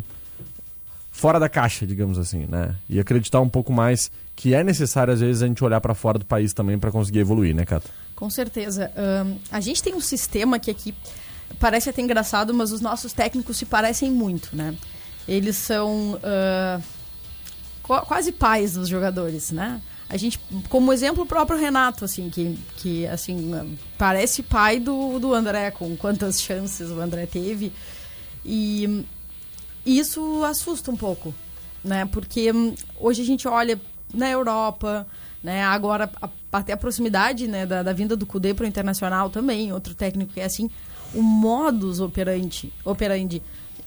fora 1.22 1.38
da 1.38 1.48
caixa, 1.48 1.86
digamos 1.86 2.18
assim, 2.18 2.46
né? 2.48 2.74
E 2.88 2.98
acreditar 2.98 3.40
um 3.40 3.48
pouco 3.48 3.72
mais 3.72 4.10
que 4.34 4.54
é 4.54 4.64
necessário, 4.64 5.14
às 5.14 5.20
vezes, 5.20 5.40
a 5.40 5.46
gente 5.46 5.62
olhar 5.62 5.80
para 5.80 5.94
fora 5.94 6.18
do 6.18 6.24
país 6.24 6.52
também 6.52 6.80
para 6.80 6.90
conseguir 6.90 7.20
evoluir, 7.20 7.54
né, 7.54 7.64
Cata? 7.64 7.88
Com 8.16 8.28
certeza. 8.28 8.90
Um, 8.96 9.38
a 9.48 9.60
gente 9.60 9.80
tem 9.80 9.94
um 9.94 10.00
sistema 10.00 10.58
que 10.58 10.68
aqui 10.68 10.92
parece 11.60 11.88
até 11.88 12.02
engraçado, 12.02 12.52
mas 12.52 12.72
os 12.72 12.80
nossos 12.80 13.12
técnicos 13.12 13.56
se 13.56 13.64
parecem 13.64 14.10
muito, 14.10 14.48
né? 14.52 14.74
Eles 15.28 15.54
são 15.54 16.14
uh, 16.14 16.82
quase 17.84 18.32
pais 18.32 18.72
dos 18.72 18.88
jogadores, 18.88 19.52
né? 19.52 19.80
A 20.08 20.16
gente, 20.16 20.40
como 20.68 20.92
exemplo, 20.92 21.22
o 21.22 21.26
próprio 21.26 21.56
Renato, 21.56 22.04
assim, 22.04 22.30
que, 22.30 22.58
que 22.78 23.06
assim, 23.06 23.78
parece 23.96 24.42
pai 24.42 24.80
do, 24.80 25.20
do 25.20 25.32
André, 25.32 25.70
com 25.70 25.96
quantas 25.96 26.42
chances 26.42 26.90
o 26.90 27.00
André 27.00 27.26
teve. 27.26 27.72
E 28.44 29.04
e 29.84 29.98
isso 29.98 30.44
assusta 30.44 30.90
um 30.90 30.96
pouco, 30.96 31.34
né? 31.84 32.06
Porque 32.06 32.52
hum, 32.52 32.74
hoje 32.98 33.22
a 33.22 33.24
gente 33.24 33.48
olha 33.48 33.80
na 34.12 34.28
Europa, 34.30 35.06
né? 35.42 35.62
Agora 35.64 36.10
até 36.52 36.72
a 36.74 36.76
proximidade, 36.76 37.48
né, 37.48 37.64
da, 37.64 37.82
da 37.82 37.92
vinda 37.92 38.14
do 38.14 38.26
Cudê 38.26 38.52
para 38.52 38.64
o 38.64 38.68
internacional 38.68 39.30
também, 39.30 39.72
outro 39.72 39.94
técnico 39.94 40.34
que 40.34 40.40
é 40.40 40.44
assim, 40.44 40.70
o 41.14 41.22
modus 41.22 41.98
operandi, 41.98 42.70
operandi 42.84 43.42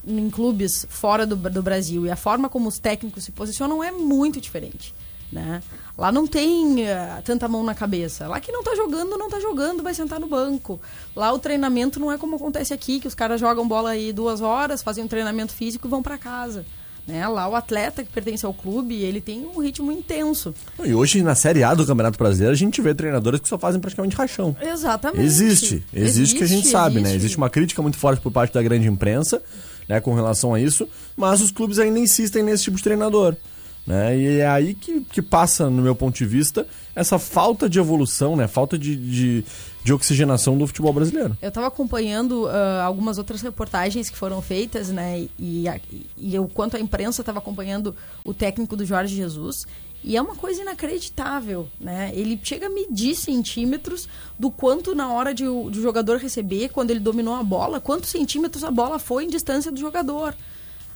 em 0.08 0.30
clubes 0.30 0.86
fora 0.90 1.26
do, 1.26 1.36
do 1.36 1.62
Brasil 1.62 2.06
e 2.06 2.12
a 2.12 2.16
forma 2.16 2.50
como 2.50 2.68
os 2.68 2.80
técnicos 2.80 3.24
se 3.24 3.32
posicionam 3.32 3.84
é 3.84 3.92
muito 3.92 4.42
diferente, 4.42 4.94
né? 5.36 5.62
Lá 5.98 6.12
não 6.12 6.26
tem 6.26 6.84
uh, 6.84 7.22
tanta 7.24 7.48
mão 7.48 7.64
na 7.64 7.76
cabeça. 7.76 8.28
Lá 8.28 8.40
que 8.40 8.52
não 8.52 8.64
tá 8.64 8.74
jogando, 8.74 9.18
não 9.18 9.30
tá 9.30 9.40
jogando, 9.40 9.84
vai 9.84 9.94
sentar 9.94 10.20
no 10.20 10.28
banco. 10.28 10.80
Lá 11.16 11.32
o 11.34 11.40
treinamento 11.40 12.00
não 12.00 12.12
é 12.12 12.18
como 12.18 12.38
acontece 12.38 12.74
aqui, 12.74 13.00
que 13.00 13.08
os 13.08 13.14
caras 13.14 13.40
jogam 13.40 13.68
bola 13.68 13.92
aí 13.92 14.14
duas 14.14 14.40
horas, 14.42 14.82
fazem 14.82 15.04
um 15.04 15.08
treinamento 15.08 15.54
físico 15.54 15.88
e 15.88 15.90
vão 15.90 16.02
para 16.02 16.18
casa. 16.18 16.66
Né? 17.06 17.28
Lá 17.28 17.48
o 17.48 17.56
atleta 17.56 18.04
que 18.04 18.12
pertence 18.12 18.46
ao 18.46 18.54
clube, 18.54 18.96
ele 18.96 19.22
tem 19.22 19.46
um 19.46 19.60
ritmo 19.62 19.92
intenso. 19.92 20.56
E 20.84 20.94
hoje 20.94 21.22
na 21.22 21.36
Série 21.36 21.64
A 21.64 21.74
do 21.74 21.86
Campeonato 21.86 22.18
Brasileiro 22.18 22.54
a 22.54 22.58
gente 22.58 22.82
vê 22.82 22.96
treinadores 22.96 23.42
que 23.42 23.48
só 23.48 23.60
fazem 23.60 23.80
praticamente 23.80 24.16
rachão. 24.16 24.56
Exatamente. 24.60 25.22
Existe, 25.22 25.84
existe, 25.94 25.94
existe 25.94 26.38
que 26.38 26.44
a 26.44 26.48
gente 26.48 26.68
sabe, 26.68 26.96
existe. 26.96 27.10
né? 27.12 27.16
Existe 27.16 27.38
uma 27.38 27.50
crítica 27.50 27.82
muito 27.82 27.98
forte 27.98 28.22
por 28.22 28.32
parte 28.32 28.54
da 28.54 28.64
grande 28.64 28.88
imprensa, 28.88 29.42
né, 29.88 30.00
com 30.00 30.16
relação 30.16 30.54
a 30.54 30.60
isso, 30.60 30.90
mas 31.16 31.42
os 31.42 31.52
clubes 31.52 31.78
ainda 31.78 32.00
insistem 32.00 32.42
nesse 32.42 32.64
tipo 32.64 32.78
de 32.78 32.84
treinador. 32.84 33.36
Né? 33.86 34.18
E 34.18 34.40
é 34.40 34.48
aí 34.48 34.74
que, 34.74 35.02
que 35.02 35.22
passa, 35.22 35.70
no 35.70 35.82
meu 35.82 35.96
ponto 35.96 36.16
de 36.16 36.26
vista, 36.26 36.68
essa 36.96 37.20
falta 37.20 37.70
de 37.70 37.78
evolução, 37.78 38.36
né? 38.36 38.48
falta 38.48 38.78
de, 38.78 38.96
de, 38.96 39.46
de 39.84 39.94
oxigenação 39.94 40.58
do 40.58 40.66
futebol 40.66 40.92
brasileiro. 40.92 41.38
Eu 41.40 41.50
estava 41.50 41.68
acompanhando 41.68 42.46
uh, 42.46 42.82
algumas 42.84 43.20
outras 43.20 43.42
reportagens 43.42 44.10
que 44.10 44.18
foram 44.18 44.42
feitas, 44.42 44.90
né? 44.90 45.28
E, 45.38 45.66
e, 46.18 46.40
o 46.40 46.48
quanto 46.48 46.78
a 46.78 46.80
imprensa 46.80 47.22
estava 47.22 47.38
acompanhando 47.38 47.96
o 48.24 48.34
técnico 48.34 48.76
do 48.76 48.86
Jorge 48.86 49.16
Jesus. 49.16 49.68
E 50.04 50.16
é 50.18 50.22
uma 50.22 50.36
coisa 50.36 50.62
inacreditável, 50.62 51.68
né? 51.80 52.12
Ele 52.14 52.40
chega 52.44 52.68
a 52.68 52.70
medir 52.70 53.16
centímetros 53.16 54.08
do 54.38 54.50
quanto 54.52 54.96
na 54.96 55.12
hora 55.12 55.34
de 55.34 55.48
o, 55.48 55.70
de 55.70 55.80
o 55.80 55.82
jogador 55.82 56.18
receber, 56.18 56.70
quando 56.70 56.92
ele 56.92 57.00
dominou 57.00 57.36
a 57.36 57.44
bola, 57.44 57.80
quantos 57.80 58.10
centímetros 58.10 58.64
a 58.64 58.72
bola 58.72 59.00
foi 59.00 59.26
em 59.26 59.30
distância 59.30 59.72
do 59.72 59.80
jogador 59.80 60.36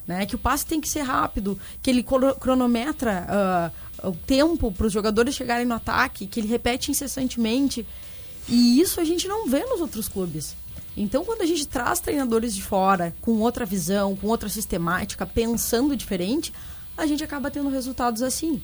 né? 0.09 0.25
Que 0.25 0.33
o 0.33 0.39
passe 0.39 0.65
tem 0.65 0.81
que 0.81 0.89
ser 0.89 1.01
rápido, 1.01 1.57
que 1.83 1.89
ele 1.91 2.03
cronometra 2.39 3.71
uh, 4.03 4.09
o 4.09 4.15
tempo 4.15 4.71
para 4.71 4.87
os 4.87 4.91
jogadores 4.91 5.35
chegarem 5.35 5.67
no 5.67 5.75
ataque, 5.75 6.25
que 6.25 6.39
ele 6.39 6.47
repete 6.47 6.89
incessantemente. 6.89 7.85
E 8.47 8.81
isso 8.81 8.99
a 8.99 9.03
gente 9.03 9.27
não 9.27 9.47
vê 9.47 9.63
nos 9.65 9.79
outros 9.79 10.07
clubes. 10.07 10.55
Então, 10.97 11.23
quando 11.23 11.43
a 11.43 11.45
gente 11.45 11.67
traz 11.67 11.99
treinadores 11.99 12.55
de 12.55 12.63
fora, 12.63 13.13
com 13.21 13.33
outra 13.33 13.67
visão, 13.67 14.15
com 14.15 14.25
outra 14.25 14.49
sistemática, 14.49 15.27
pensando 15.27 15.95
diferente, 15.95 16.51
a 16.97 17.05
gente 17.05 17.23
acaba 17.23 17.51
tendo 17.51 17.69
resultados 17.69 18.23
assim. 18.23 18.55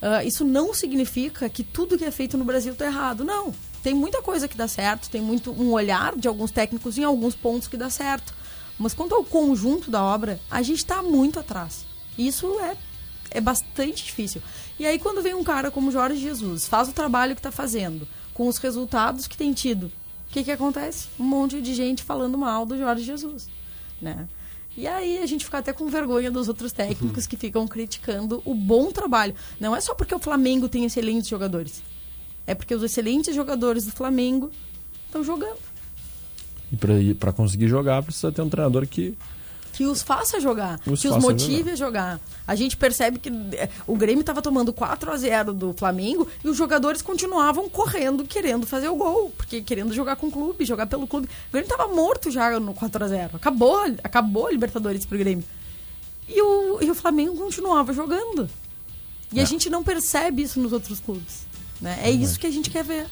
Uh, 0.00 0.24
isso 0.24 0.44
não 0.44 0.72
significa 0.72 1.48
que 1.48 1.64
tudo 1.64 1.98
que 1.98 2.04
é 2.04 2.12
feito 2.12 2.38
no 2.38 2.44
Brasil 2.44 2.74
está 2.74 2.86
errado. 2.86 3.24
Não. 3.24 3.52
Tem 3.82 3.92
muita 3.92 4.22
coisa 4.22 4.46
que 4.46 4.56
dá 4.56 4.68
certo, 4.68 5.10
tem 5.10 5.20
muito 5.20 5.50
um 5.50 5.72
olhar 5.72 6.16
de 6.16 6.28
alguns 6.28 6.52
técnicos 6.52 6.96
em 6.96 7.02
alguns 7.02 7.34
pontos 7.34 7.66
que 7.66 7.76
dá 7.76 7.90
certo. 7.90 8.32
Mas 8.78 8.94
quanto 8.94 9.14
ao 9.14 9.24
conjunto 9.24 9.90
da 9.90 10.02
obra, 10.02 10.40
a 10.50 10.62
gente 10.62 10.78
está 10.78 11.02
muito 11.02 11.40
atrás. 11.40 11.86
Isso 12.18 12.58
é, 12.60 12.76
é 13.30 13.40
bastante 13.40 14.04
difícil. 14.04 14.42
E 14.78 14.86
aí, 14.86 14.98
quando 14.98 15.22
vem 15.22 15.34
um 15.34 15.44
cara 15.44 15.70
como 15.70 15.90
Jorge 15.90 16.20
Jesus, 16.20 16.66
faz 16.66 16.88
o 16.88 16.92
trabalho 16.92 17.34
que 17.34 17.40
está 17.40 17.50
fazendo, 17.50 18.06
com 18.34 18.46
os 18.46 18.58
resultados 18.58 19.26
que 19.26 19.36
tem 19.36 19.52
tido, 19.52 19.86
o 20.28 20.32
que, 20.32 20.44
que 20.44 20.50
acontece? 20.50 21.08
Um 21.18 21.24
monte 21.24 21.60
de 21.62 21.74
gente 21.74 22.02
falando 22.02 22.36
mal 22.36 22.66
do 22.66 22.76
Jorge 22.76 23.04
Jesus. 23.04 23.48
Né? 24.00 24.28
E 24.76 24.86
aí 24.86 25.18
a 25.18 25.26
gente 25.26 25.44
fica 25.44 25.58
até 25.58 25.72
com 25.72 25.88
vergonha 25.88 26.30
dos 26.30 26.48
outros 26.48 26.72
técnicos 26.72 27.24
uhum. 27.24 27.30
que 27.30 27.36
ficam 27.36 27.66
criticando 27.66 28.42
o 28.44 28.54
bom 28.54 28.92
trabalho. 28.92 29.34
Não 29.58 29.74
é 29.74 29.80
só 29.80 29.94
porque 29.94 30.14
o 30.14 30.18
Flamengo 30.18 30.68
tem 30.68 30.84
excelentes 30.84 31.28
jogadores. 31.28 31.82
É 32.46 32.54
porque 32.54 32.74
os 32.74 32.82
excelentes 32.82 33.34
jogadores 33.34 33.86
do 33.86 33.92
Flamengo 33.92 34.50
estão 35.06 35.24
jogando. 35.24 35.58
E 36.72 37.14
para 37.14 37.32
conseguir 37.32 37.68
jogar, 37.68 38.02
precisa 38.02 38.32
ter 38.32 38.42
um 38.42 38.48
treinador 38.48 38.86
que 38.86 39.16
que 39.76 39.84
os 39.84 40.00
faça 40.00 40.40
jogar, 40.40 40.80
os 40.86 41.02
que 41.02 41.08
os 41.08 41.18
motive 41.18 41.72
a 41.72 41.76
jogar. 41.76 42.18
A 42.46 42.54
gente 42.54 42.78
percebe 42.78 43.18
que 43.18 43.28
é, 43.28 43.68
o 43.86 43.94
Grêmio 43.94 44.20
estava 44.20 44.40
tomando 44.40 44.72
4 44.72 45.12
a 45.12 45.16
0 45.18 45.52
do 45.52 45.74
Flamengo 45.74 46.26
e 46.42 46.48
os 46.48 46.56
jogadores 46.56 47.02
continuavam 47.02 47.68
correndo, 47.68 48.24
querendo 48.24 48.66
fazer 48.66 48.88
o 48.88 48.96
gol, 48.96 49.30
porque 49.36 49.60
querendo 49.60 49.92
jogar 49.92 50.16
com 50.16 50.28
o 50.28 50.30
clube, 50.30 50.64
jogar 50.64 50.86
pelo 50.86 51.06
clube. 51.06 51.26
O 51.26 51.52
Grêmio 51.52 51.70
estava 51.70 51.94
morto 51.94 52.30
já 52.30 52.58
no 52.58 52.72
4 52.72 53.04
a 53.04 53.08
0 53.08 53.36
Acabou, 53.36 53.76
acabou 54.02 54.46
a 54.46 54.50
Libertadores 54.50 55.04
pro 55.04 55.18
Grêmio. 55.18 55.44
E 56.26 56.40
o, 56.40 56.82
e 56.82 56.90
o 56.90 56.94
Flamengo 56.94 57.36
continuava 57.36 57.92
jogando. 57.92 58.48
E 59.30 59.40
é. 59.40 59.42
a 59.42 59.44
gente 59.44 59.68
não 59.68 59.84
percebe 59.84 60.40
isso 60.40 60.58
nos 60.58 60.72
outros 60.72 61.00
clubes. 61.00 61.46
Né? 61.82 62.00
É 62.02 62.10
isso 62.10 62.40
que 62.40 62.46
a 62.46 62.50
gente 62.50 62.70
quer 62.70 62.82
ver. 62.82 63.06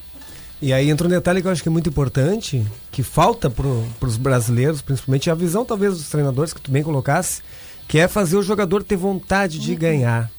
E 0.65 0.73
aí 0.73 0.89
entra 0.89 1.07
um 1.07 1.11
detalhe 1.11 1.43
que 1.43 1.47
eu 1.47 1.53
acho 1.53 1.63
que 1.63 1.69
é 1.69 1.71
muito 1.71 1.91
importante, 1.91 2.67
que 2.91 3.03
falta 3.03 3.51
para 3.51 3.69
os 4.01 4.17
brasileiros, 4.17 4.81
principalmente 4.81 5.29
a 5.29 5.35
visão 5.35 5.63
talvez 5.63 5.93
dos 5.93 6.09
treinadores 6.09 6.55
que 6.55 6.61
tu 6.63 6.71
bem 6.71 6.83
colocasse, 6.83 7.43
que 7.87 7.99
é 7.99 8.09
fazer 8.09 8.39
o 8.39 8.43
jogador 8.43 8.83
ter 8.83 8.97
vontade 8.97 9.59
de 9.59 9.73
uhum. 9.73 9.79
ganhar. 9.79 10.31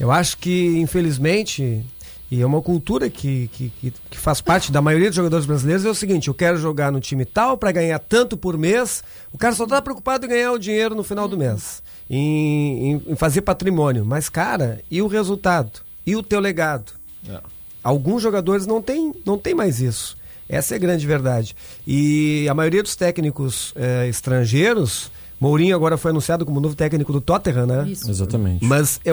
Eu 0.00 0.10
acho 0.10 0.38
que, 0.38 0.76
infelizmente, 0.80 1.86
e 2.28 2.42
é 2.42 2.44
uma 2.44 2.60
cultura 2.60 3.08
que, 3.08 3.48
que, 3.52 3.72
que, 3.80 4.18
faz 4.18 4.40
parte 4.40 4.72
da 4.72 4.82
maioria 4.82 5.06
dos 5.06 5.14
jogadores 5.14 5.46
brasileiros, 5.46 5.84
é 5.84 5.88
o 5.88 5.94
seguinte, 5.94 6.26
eu 6.26 6.34
quero 6.34 6.56
jogar 6.56 6.90
no 6.90 6.98
time 6.98 7.24
tal 7.24 7.56
para 7.56 7.70
ganhar 7.70 8.00
tanto 8.00 8.36
por 8.36 8.58
mês, 8.58 9.04
o 9.32 9.38
cara 9.38 9.54
só 9.54 9.62
está 9.62 9.80
preocupado 9.80 10.26
em 10.26 10.30
ganhar 10.30 10.50
o 10.50 10.58
dinheiro 10.58 10.96
no 10.96 11.04
final 11.04 11.28
do 11.28 11.34
uhum. 11.34 11.46
mês, 11.46 11.80
em, 12.10 12.90
em, 12.90 13.02
em 13.06 13.14
fazer 13.14 13.42
patrimônio. 13.42 14.04
Mas, 14.04 14.28
cara, 14.28 14.80
e 14.90 15.00
o 15.00 15.06
resultado? 15.06 15.80
E 16.04 16.16
o 16.16 16.24
teu 16.24 16.40
legado? 16.40 16.90
É. 17.28 17.59
Alguns 17.82 18.22
jogadores 18.22 18.66
não 18.66 18.82
têm 18.82 19.12
não 19.24 19.38
tem 19.38 19.54
mais 19.54 19.80
isso. 19.80 20.16
Essa 20.48 20.74
é 20.74 20.76
a 20.76 20.80
grande 20.80 21.06
verdade. 21.06 21.54
E 21.86 22.46
a 22.48 22.54
maioria 22.54 22.82
dos 22.82 22.96
técnicos 22.96 23.72
é, 23.76 24.08
estrangeiros, 24.08 25.10
Mourinho 25.38 25.74
agora 25.74 25.96
foi 25.96 26.10
anunciado 26.10 26.44
como 26.44 26.60
novo 26.60 26.74
técnico 26.74 27.12
do 27.12 27.20
Tottenham, 27.20 27.66
né? 27.66 27.88
Isso. 27.88 28.10
Exatamente. 28.10 28.64
Mas 28.64 29.00
é, 29.04 29.10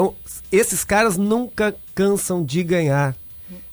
esses 0.51 0.83
caras 0.83 1.15
nunca 1.15 1.75
cansam 1.95 2.43
de 2.43 2.63
ganhar. 2.63 3.15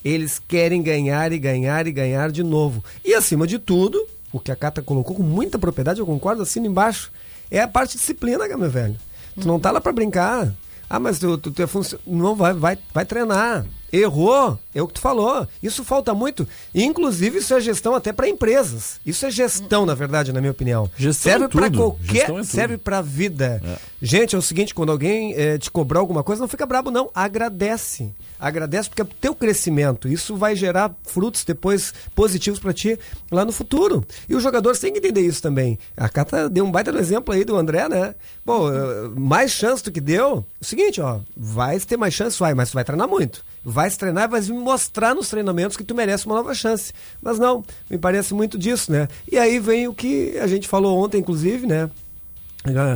Eles 0.04 0.40
querem 0.46 0.82
ganhar 0.82 1.32
e 1.32 1.38
ganhar 1.38 1.86
e 1.86 1.92
ganhar 1.92 2.30
de 2.30 2.44
novo. 2.44 2.84
E 3.04 3.14
acima 3.14 3.46
de 3.46 3.58
tudo, 3.58 4.06
o 4.30 4.38
que 4.38 4.52
a 4.52 4.56
Cata 4.56 4.82
colocou 4.82 5.16
com 5.16 5.22
muita 5.22 5.58
propriedade, 5.58 5.98
eu 5.98 6.06
concordo, 6.06 6.42
assino 6.42 6.66
embaixo, 6.66 7.10
é 7.50 7.60
a 7.60 7.66
parte 7.66 7.92
de 7.92 7.98
disciplina, 7.98 8.46
meu 8.56 8.70
velho. 8.70 8.96
Tu 9.40 9.48
não 9.48 9.58
tá 9.58 9.70
lá 9.70 9.80
para 9.80 9.92
brincar. 9.92 10.54
Ah, 10.88 11.00
mas 11.00 11.18
tu, 11.18 11.38
tu, 11.38 11.50
tu 11.50 11.62
é 11.62 11.66
func... 11.66 11.96
não 12.06 12.36
vai, 12.36 12.52
vai, 12.52 12.78
vai 12.92 13.04
treinar. 13.04 13.66
Errou, 13.94 14.58
é 14.74 14.82
o 14.82 14.88
que 14.88 14.94
tu 14.94 15.00
falou. 15.00 15.46
Isso 15.62 15.84
falta 15.84 16.12
muito. 16.12 16.48
inclusive, 16.74 17.38
isso 17.38 17.54
é 17.54 17.60
gestão 17.60 17.94
até 17.94 18.12
para 18.12 18.28
empresas. 18.28 18.98
Isso 19.06 19.24
é 19.24 19.30
gestão, 19.30 19.86
na 19.86 19.94
verdade, 19.94 20.32
na 20.32 20.40
minha 20.40 20.50
opinião. 20.50 20.90
Gestão 20.96 21.30
serve 21.30 21.44
é 21.44 21.48
para 21.48 21.70
qualquer. 21.70 22.28
É 22.28 22.42
serve 22.42 22.76
para 22.76 23.00
vida. 23.00 23.62
É. 23.64 23.76
Gente, 24.02 24.34
é 24.34 24.38
o 24.38 24.42
seguinte: 24.42 24.74
quando 24.74 24.90
alguém 24.90 25.32
é, 25.34 25.58
te 25.58 25.70
cobrar 25.70 26.00
alguma 26.00 26.24
coisa, 26.24 26.40
não 26.40 26.48
fica 26.48 26.66
brabo, 26.66 26.90
não. 26.90 27.08
Agradece. 27.14 28.12
Agradece 28.36 28.88
porque 28.88 29.02
é 29.02 29.04
o 29.04 29.08
teu 29.20 29.32
crescimento. 29.32 30.08
Isso 30.08 30.34
vai 30.34 30.56
gerar 30.56 30.92
frutos 31.04 31.44
depois 31.44 31.94
positivos 32.16 32.58
para 32.58 32.72
ti 32.72 32.98
lá 33.30 33.44
no 33.44 33.52
futuro. 33.52 34.04
E 34.28 34.34
os 34.34 34.42
jogadores 34.42 34.80
têm 34.80 34.92
que 34.92 34.98
entender 34.98 35.20
isso 35.20 35.40
também. 35.40 35.78
A 35.96 36.08
Cata 36.08 36.50
deu 36.50 36.64
um 36.64 36.70
baita 36.70 36.90
do 36.90 36.98
exemplo 36.98 37.32
aí 37.32 37.44
do 37.44 37.56
André, 37.56 37.88
né? 37.88 38.16
Pô, 38.44 38.72
eh, 38.72 39.08
mais 39.14 39.52
chance 39.52 39.84
do 39.84 39.92
que 39.92 40.00
deu. 40.00 40.44
O 40.60 40.64
seguinte, 40.64 41.00
ó, 41.00 41.20
vai 41.36 41.78
ter 41.78 41.96
mais 41.96 42.12
chance, 42.12 42.38
vai, 42.40 42.54
mas 42.54 42.70
tu 42.70 42.74
vai 42.74 42.82
treinar 42.82 43.06
muito 43.06 43.44
vai 43.64 43.88
se 43.88 43.98
treinar, 43.98 44.28
vai 44.28 44.40
me 44.42 44.52
mostrar 44.52 45.14
nos 45.14 45.28
treinamentos 45.28 45.76
que 45.76 45.84
tu 45.84 45.94
merece 45.94 46.26
uma 46.26 46.36
nova 46.36 46.54
chance. 46.54 46.92
Mas 47.22 47.38
não, 47.38 47.64
me 47.90 47.96
parece 47.96 48.34
muito 48.34 48.58
disso, 48.58 48.92
né? 48.92 49.08
E 49.30 49.38
aí 49.38 49.58
vem 49.58 49.88
o 49.88 49.94
que 49.94 50.36
a 50.38 50.46
gente 50.46 50.68
falou 50.68 51.02
ontem, 51.02 51.18
inclusive, 51.18 51.66
né? 51.66 51.90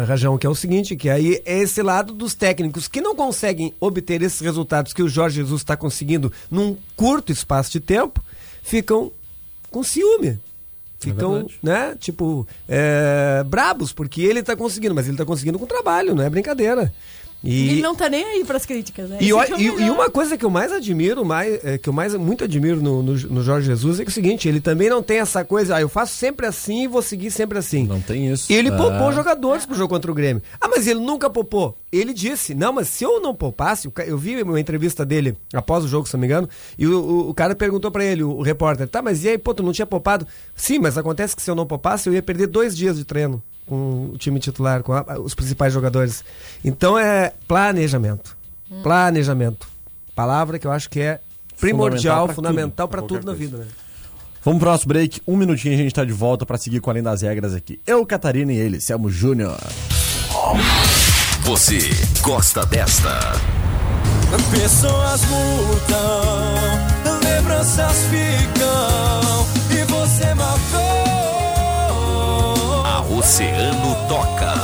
Rajão, 0.07 0.39
que 0.39 0.47
é 0.47 0.51
o 0.51 0.55
seguinte, 0.55 0.97
que 0.97 1.11
aí 1.11 1.43
é 1.45 1.59
esse 1.59 1.83
lado 1.83 2.15
dos 2.15 2.35
técnicos 2.35 2.89
que 2.89 3.03
não 3.03 3.15
conseguem 3.15 3.75
obter 3.79 4.23
esses 4.23 4.41
resultados 4.41 4.95
que 4.95 5.03
o 5.03 5.09
Jorge 5.09 5.37
Jesus 5.37 5.61
está 5.61 5.77
conseguindo 5.77 6.33
num 6.51 6.75
curto 6.97 7.31
espaço 7.31 7.73
de 7.73 7.81
tempo, 7.81 8.23
ficam 8.63 9.13
com 9.71 9.83
ciúme. 9.83 10.29
É 10.29 10.39
ficam, 10.99 11.41
é 11.41 11.45
né, 11.63 11.97
tipo, 11.99 12.47
é, 12.69 13.45
brabos, 13.47 13.93
porque 13.93 14.23
ele 14.23 14.41
está 14.41 14.57
conseguindo, 14.57 14.95
mas 14.95 15.05
ele 15.05 15.15
está 15.15 15.25
conseguindo 15.25 15.59
com 15.59 15.67
trabalho, 15.67 16.15
não 16.15 16.25
é 16.25 16.31
brincadeira. 16.31 16.93
E 17.43 17.71
ele 17.71 17.83
não 17.83 17.95
tá 17.95 18.09
nem 18.09 18.25
aí 18.25 18.45
pras 18.45 18.67
críticas, 18.67 19.09
né? 19.09 19.19
E, 19.21 19.31
é 19.31 19.61
e, 19.61 19.65
e, 19.65 19.91
uma 19.91 20.11
coisa 20.11 20.37
que 20.37 20.45
eu 20.45 20.51
mais 20.51 20.73
admiro, 20.73 21.25
mais, 21.25 21.65
é, 21.65 21.79
que 21.79 21.89
eu 21.89 21.93
mais 21.93 22.13
muito 22.15 22.43
admiro 22.43 22.83
no, 22.83 23.01
no, 23.01 23.13
no, 23.13 23.43
Jorge 23.43 23.67
Jesus 23.67 24.01
é, 24.01 24.03
que 24.03 24.09
é 24.09 24.11
o 24.11 24.15
seguinte, 24.15 24.49
ele 24.49 24.61
também 24.61 24.91
não 24.91 25.03
tem 25.03 25.21
essa 25.21 25.45
coisa, 25.45 25.77
ah, 25.77 25.81
eu 25.81 25.89
faço 25.89 26.15
sempre 26.15 26.47
assim 26.47 26.85
e 26.85 26.89
vou 26.89 27.01
seguir 27.01 27.31
sempre 27.31 27.57
assim. 27.57 27.87
Não 27.87 28.01
tem 28.01 28.33
isso. 28.33 28.53
Ele 28.53 28.71
ah. 28.71 28.77
poupou 28.77 29.13
jogadores 29.13 29.65
pro 29.65 29.77
jogo 29.77 29.95
contra 29.95 30.11
o 30.11 30.15
Grêmio. 30.15 30.43
Ah, 30.61 30.67
mas 30.67 30.89
ele 30.89 30.99
nunca 30.99 31.31
poupou. 31.31 31.77
Ele 31.93 32.13
disse, 32.13 32.55
não, 32.55 32.73
mas 32.73 32.89
se 32.89 33.05
eu 33.05 33.21
não 33.21 33.35
poupasse, 33.35 33.89
eu 34.07 34.19
vi 34.19 34.43
uma 34.43 34.61
entrevista 34.61 35.07
dele 35.07 35.37
após 35.55 35.85
o 35.85 35.89
jogo, 35.89 36.09
se 36.09 36.15
não 36.15 36.21
me 36.21 36.27
engano, 36.27 36.49
e 36.77 36.89
o, 36.89 36.99
o, 36.99 37.31
o 37.31 37.35
cara 37.35 37.55
perguntou 37.55 37.91
para 37.91 38.05
ele, 38.05 38.25
o, 38.25 38.31
o 38.31 38.43
repórter, 38.43 38.89
tá, 38.89 39.01
mas 39.01 39.23
e 39.23 39.29
aí, 39.29 39.39
pô, 39.39 39.55
tu 39.55 39.63
não 39.63 39.73
tinha 39.73 39.87
poupado? 39.87 40.27
Sim, 40.57 40.81
mas 40.81 40.99
acontece 40.99 41.37
que 41.37 41.43
se 41.43 41.51
eu 41.51 41.55
não 41.55 41.67
poupasse, 41.67 42.09
eu 42.09 42.13
ia 42.13 42.23
perder 42.23 42.49
dois 42.49 42.77
dias 42.77 42.97
de 42.97 43.05
treino 43.05 43.41
com 43.69 44.11
o 44.15 44.19
time 44.19 44.41
titular, 44.41 44.83
com 44.83 44.93
a, 44.93 45.05
os 45.21 45.35
principais 45.35 45.73
jogadores. 45.73 46.25
Então 46.65 46.99
é 46.99 47.33
planejamento. 47.47 48.37
Hum. 48.71 48.83
Planejamento. 48.83 49.69
Palavra 50.15 50.59
que 50.59 50.67
eu 50.67 50.73
acho 50.73 50.91
que 50.91 51.01
é 51.01 51.21
primordial, 51.61 52.29
fundamental 52.29 52.89
para 52.89 53.03
tudo, 53.03 53.21
tudo 53.21 53.27
na 53.27 53.35
vida, 53.35 53.59
né? 53.59 53.67
Vamos 54.45 54.61
pro 54.61 54.71
nosso 54.71 54.89
break. 54.89 55.21
Um 55.27 55.37
minutinho 55.37 55.75
a 55.75 55.77
gente 55.77 55.95
tá 55.95 56.05
de 56.05 56.13
volta 56.13 56.47
para 56.47 56.57
seguir 56.57 56.81
com 56.81 56.91
Além 56.91 57.03
das 57.03 57.23
Regras 57.23 57.55
aqui. 57.55 57.81
Eu, 57.87 58.05
Catarina 58.07 58.53
e 58.53 58.57
ele, 58.57 58.81
Selmo 58.81 59.11
Júnior. 59.11 59.59
Você 61.43 61.79
gosta 62.23 62.65
desta? 62.67 63.19
Pessoas 64.51 65.23
mudam, 65.27 66.21
lembranças 67.23 68.07
ficam 68.11 69.28
Oceano 73.29 73.95
toca. 74.09 74.55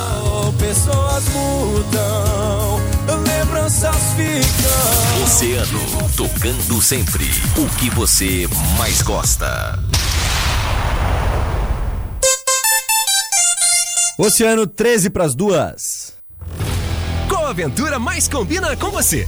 Pessoas 0.57 1.23
mudam, 1.29 2.79
lembranças 3.23 3.95
ficam. 4.15 5.23
Oceano, 5.23 5.79
tocando 6.17 6.81
sempre 6.81 7.25
o 7.57 7.69
que 7.77 7.91
você 7.91 8.49
mais 8.75 9.03
gosta. 9.03 9.77
Oceano 14.17 14.65
13 14.65 15.11
para 15.11 15.25
as 15.25 15.35
duas. 15.35 16.15
Qual 17.29 17.45
aventura 17.45 17.99
mais 17.99 18.27
combina 18.27 18.75
com 18.75 18.89
você? 18.89 19.27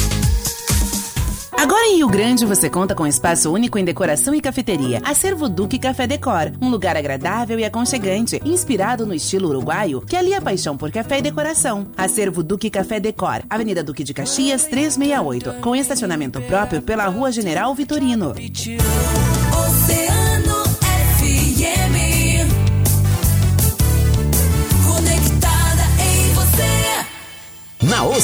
Agora 1.61 1.85
em 1.85 1.97
Rio 1.97 2.07
Grande 2.09 2.43
você 2.43 2.71
conta 2.71 2.95
com 2.95 3.05
espaço 3.05 3.53
único 3.53 3.77
em 3.77 3.85
decoração 3.85 4.33
e 4.33 4.41
cafeteria. 4.41 4.99
Acervo 5.03 5.47
Duque 5.47 5.77
Café 5.77 6.07
Decor, 6.07 6.53
um 6.59 6.69
lugar 6.69 6.97
agradável 6.97 7.59
e 7.59 7.63
aconchegante, 7.63 8.41
inspirado 8.43 9.05
no 9.05 9.13
estilo 9.13 9.49
uruguaio, 9.49 10.01
que 10.01 10.15
alia 10.15 10.39
a 10.39 10.41
paixão 10.41 10.75
por 10.75 10.91
café 10.91 11.19
e 11.19 11.21
decoração. 11.21 11.85
Acervo 11.95 12.41
Duque 12.41 12.71
Café 12.71 12.99
Decor, 12.99 13.43
Avenida 13.47 13.83
Duque 13.83 14.03
de 14.03 14.11
Caxias, 14.11 14.65
368, 14.65 15.61
com 15.61 15.75
estacionamento 15.75 16.41
próprio 16.41 16.81
pela 16.81 17.05
Rua 17.05 17.31
General 17.31 17.75
Vitorino. 17.75 18.33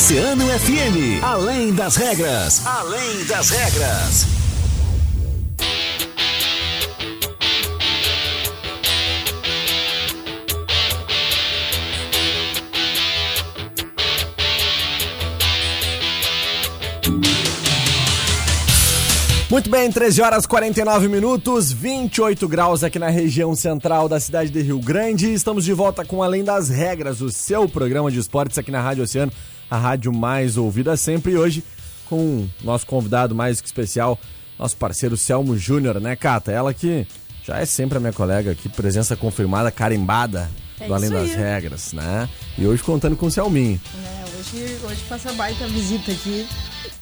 Oceano 0.07 0.45
FM, 0.47 1.21
além 1.21 1.73
das 1.73 1.97
regras, 1.97 2.65
além 2.65 3.25
das 3.25 3.49
regras. 3.49 4.25
Muito 19.49 19.69
bem, 19.69 19.91
13 19.91 20.21
horas 20.21 20.45
49 20.45 21.09
minutos, 21.09 21.73
28 21.73 22.47
graus 22.47 22.81
aqui 22.81 22.97
na 22.97 23.09
região 23.09 23.53
central 23.55 24.07
da 24.07 24.21
cidade 24.21 24.51
de 24.51 24.61
Rio 24.61 24.79
Grande. 24.79 25.33
Estamos 25.33 25.65
de 25.65 25.73
volta 25.73 26.05
com 26.05 26.23
Além 26.23 26.45
das 26.45 26.69
Regras, 26.69 27.19
o 27.19 27.29
seu 27.29 27.67
programa 27.67 28.09
de 28.09 28.19
esportes 28.19 28.57
aqui 28.57 28.71
na 28.71 28.79
Rádio 28.79 29.03
Oceano, 29.03 29.33
a 29.69 29.77
rádio 29.77 30.13
mais 30.13 30.57
ouvida 30.57 30.95
sempre. 30.97 31.33
E 31.33 31.37
hoje 31.37 31.63
com 32.09 32.15
o 32.15 32.49
nosso 32.63 32.85
convidado 32.85 33.35
mais 33.35 33.59
que 33.59 33.67
especial, 33.67 34.17
nosso 34.57 34.75
parceiro 34.77 35.17
Selmo 35.17 35.57
Júnior, 35.57 35.99
né, 35.99 36.15
Cata? 36.15 36.51
Ela 36.51 36.73
que 36.73 37.05
já 37.45 37.59
é 37.59 37.65
sempre 37.65 37.97
a 37.97 38.01
minha 38.01 38.13
colega 38.13 38.51
aqui, 38.51 38.69
presença 38.69 39.15
confirmada, 39.15 39.71
carimbada 39.71 40.49
É 40.79 40.87
do 40.87 40.93
Além 40.93 41.09
das 41.09 41.29
aí. 41.29 41.35
Regras, 41.35 41.93
né? 41.93 42.27
E 42.57 42.65
hoje 42.65 42.81
contando 42.83 43.15
com 43.15 43.25
o 43.27 43.31
Selminho. 43.31 43.79
É, 44.03 44.23
hoje, 44.39 44.77
hoje 44.83 45.01
passa 45.07 45.31
baita 45.33 45.65
visita 45.67 46.11
aqui. 46.11 46.47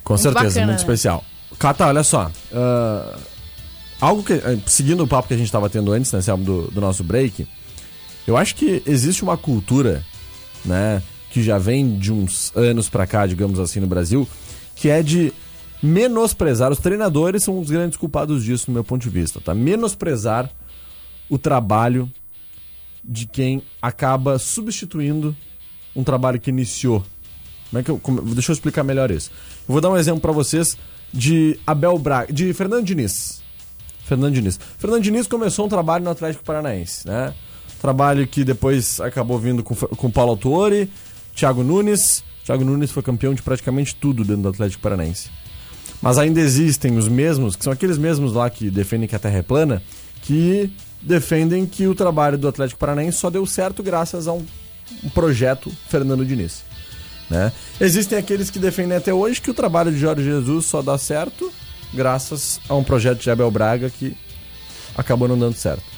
Com 0.03 0.13
Muito 0.13 0.23
certeza, 0.23 0.45
bacana, 0.45 0.65
muito 0.67 0.77
né? 0.77 0.81
especial. 0.81 1.23
Cata, 1.57 1.87
olha 1.87 2.03
só. 2.03 2.31
ah, 2.53 3.17
algo 3.99 4.23
que. 4.23 4.33
eh, 4.33 4.57
Seguindo 4.67 5.03
o 5.03 5.07
papo 5.07 5.27
que 5.27 5.33
a 5.33 5.37
gente 5.37 5.47
estava 5.47 5.69
tendo 5.69 5.91
antes, 5.91 6.11
né, 6.11 6.21
Selmo, 6.21 6.43
do, 6.43 6.71
do 6.71 6.81
nosso 6.81 7.03
break, 7.03 7.47
eu 8.27 8.35
acho 8.37 8.55
que 8.55 8.83
existe 8.85 9.23
uma 9.23 9.37
cultura, 9.37 10.03
né, 10.63 11.01
que 11.29 11.43
já 11.43 11.57
vem 11.57 11.97
de 11.97 12.11
uns 12.13 12.51
anos 12.55 12.89
pra 12.89 13.05
cá, 13.05 13.25
digamos 13.25 13.59
assim, 13.59 13.79
no 13.79 13.87
Brasil, 13.87 14.27
que 14.75 14.89
é 14.89 15.03
de 15.03 15.33
menosprezar. 15.83 16.71
Os 16.71 16.79
treinadores 16.79 17.43
são 17.43 17.59
os 17.59 17.69
grandes 17.69 17.97
culpados 17.97 18.43
disso, 18.43 18.65
no 18.69 18.73
meu 18.73 18.83
ponto 18.83 19.01
de 19.03 19.09
vista, 19.09 19.39
tá? 19.41 19.53
Menosprezar 19.53 20.49
o 21.29 21.37
trabalho 21.37 22.09
de 23.03 23.25
quem 23.27 23.61
acaba 23.81 24.39
substituindo 24.39 25.35
um 25.95 26.03
trabalho 26.03 26.39
que 26.39 26.49
iniciou. 26.49 27.03
Como 27.69 27.79
é 27.79 27.83
que 27.83 27.91
eu, 27.91 27.99
como- 27.99 28.21
deixa 28.21 28.51
eu 28.51 28.53
explicar 28.53 28.83
melhor 28.83 29.11
isso. 29.11 29.29
Eu 29.67 29.73
vou 29.73 29.81
dar 29.81 29.89
um 29.89 29.97
exemplo 29.97 30.21
pra 30.21 30.31
vocês 30.31 30.77
de 31.13 31.59
Abel 31.65 31.97
Braga, 31.97 32.31
de 32.31 32.53
Fernando 32.53 32.83
Diniz. 32.85 33.41
Fernando 34.05 34.33
Diniz. 34.33 34.59
Fernando 34.77 35.01
Diniz 35.01 35.27
começou 35.27 35.65
um 35.65 35.69
trabalho 35.69 36.03
no 36.03 36.11
Atlético 36.11 36.43
Paranaense, 36.43 37.07
né? 37.07 37.33
Trabalho 37.81 38.25
que 38.27 38.43
depois 38.43 38.99
acabou 38.99 39.37
vindo 39.39 39.63
com, 39.63 39.75
com 39.75 40.09
Paulo 40.11 40.31
Autuori, 40.31 40.89
Thiago 41.35 41.63
Nunes. 41.63 42.23
Thiago 42.45 42.63
Nunes 42.63 42.91
foi 42.91 43.03
campeão 43.03 43.33
de 43.33 43.41
praticamente 43.41 43.95
tudo 43.95 44.23
dentro 44.23 44.43
do 44.43 44.49
Atlético 44.49 44.81
Paranaense. 44.81 45.29
Mas 46.01 46.17
ainda 46.17 46.39
existem 46.39 46.97
os 46.97 47.07
mesmos, 47.07 47.55
que 47.55 47.63
são 47.63 47.73
aqueles 47.73 47.97
mesmos 47.97 48.33
lá 48.33 48.49
que 48.49 48.69
defendem 48.69 49.07
que 49.07 49.15
a 49.15 49.19
Terra 49.19 49.39
é 49.39 49.41
plana, 49.41 49.81
que 50.21 50.71
defendem 51.01 51.65
que 51.65 51.87
o 51.87 51.95
trabalho 51.95 52.37
do 52.37 52.47
Atlético 52.47 52.79
Paranaense 52.79 53.17
só 53.17 53.29
deu 53.29 53.45
certo 53.45 53.83
graças 53.83 54.27
a 54.27 54.33
um, 54.33 54.45
um 55.03 55.09
projeto 55.09 55.71
Fernando 55.89 56.25
Diniz. 56.25 56.63
Né? 57.29 57.51
Existem 57.79 58.17
aqueles 58.17 58.49
que 58.49 58.59
defendem 58.59 58.97
até 58.97 59.13
hoje 59.13 59.41
que 59.41 59.49
o 59.49 59.53
trabalho 59.53 59.91
de 59.91 59.97
Jorge 59.97 60.23
Jesus 60.23 60.65
só 60.65 60.81
dá 60.81 60.97
certo 60.97 61.51
graças 61.93 62.59
a 62.67 62.75
um 62.75 62.83
projeto 62.83 63.21
de 63.21 63.31
Abel 63.31 63.49
Braga 63.49 63.89
que 63.89 64.15
acabou 64.95 65.27
não 65.27 65.37
dando 65.37 65.55
certo. 65.55 65.94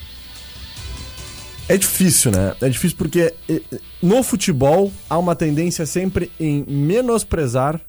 É 1.70 1.76
difícil, 1.76 2.32
né? 2.32 2.56
É 2.62 2.70
difícil 2.70 2.98
porque 2.98 3.34
eh, 3.50 3.62
no 4.02 4.24
futebol 4.24 4.92
há 5.10 5.18
uma 5.18 5.36
tendência 5.36 5.86
sempre 5.86 6.32
em 6.40 6.64
menosprezar 6.68 7.82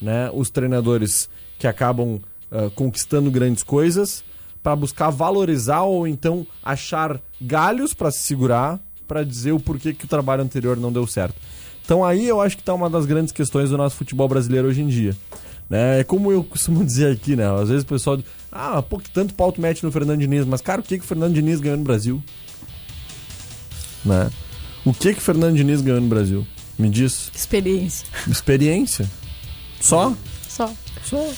né, 0.00 0.30
os 0.32 0.48
treinadores 0.48 1.28
que 1.58 1.66
acabam 1.66 2.20
ah, 2.50 2.68
conquistando 2.74 3.30
grandes 3.30 3.62
coisas 3.62 4.24
para 4.60 4.74
buscar 4.74 5.10
valorizar 5.10 5.82
ou 5.82 6.06
então 6.06 6.44
achar 6.62 7.20
galhos 7.40 7.94
para 7.94 8.10
se 8.10 8.18
segurar 8.18 8.80
para 9.06 9.24
dizer 9.24 9.52
o 9.52 9.60
porquê 9.60 9.94
que 9.94 10.04
o 10.04 10.08
trabalho 10.08 10.42
anterior 10.42 10.76
não 10.76 10.92
deu 10.92 11.06
certo. 11.06 11.34
Então 11.84 12.04
aí 12.04 12.26
eu 12.26 12.40
acho 12.40 12.56
que 12.56 12.62
tá 12.62 12.74
uma 12.74 12.90
das 12.90 13.06
grandes 13.06 13.32
questões 13.32 13.70
do 13.70 13.76
nosso 13.76 13.96
futebol 13.96 14.28
brasileiro 14.28 14.68
hoje 14.68 14.82
em 14.82 14.88
dia. 14.88 15.16
Né? 15.68 16.00
É 16.00 16.04
como 16.04 16.32
eu 16.32 16.42
costumo 16.44 16.84
dizer 16.84 17.12
aqui, 17.12 17.36
né? 17.36 17.44
Às 17.60 17.68
vezes 17.68 17.84
o 17.84 17.86
pessoal 17.86 18.16
diz, 18.16 18.26
ah, 18.50 18.82
pô, 18.82 18.98
que 18.98 19.10
tanto 19.10 19.34
pauto 19.34 19.60
mete 19.60 19.84
no 19.84 19.92
Fernando 19.92 20.18
Diniz, 20.18 20.44
mas 20.44 20.60
cara, 20.60 20.80
o 20.80 20.84
que 20.84 20.98
que 20.98 21.04
o 21.04 21.08
Fernando 21.08 21.34
Diniz 21.34 21.60
ganhou 21.60 21.78
no 21.78 21.84
Brasil? 21.84 22.22
Né? 24.04 24.30
O 24.84 24.92
que 24.94 25.12
que 25.12 25.18
o 25.18 25.22
Fernando 25.22 25.56
Diniz 25.56 25.80
ganhou 25.80 26.00
no 26.00 26.08
Brasil? 26.08 26.46
Me 26.78 26.88
diz. 26.88 27.30
Experiência. 27.34 28.06
Experiência. 28.26 29.08
Só? 29.80 30.14
Só. 30.48 30.72
Só. 31.04 31.28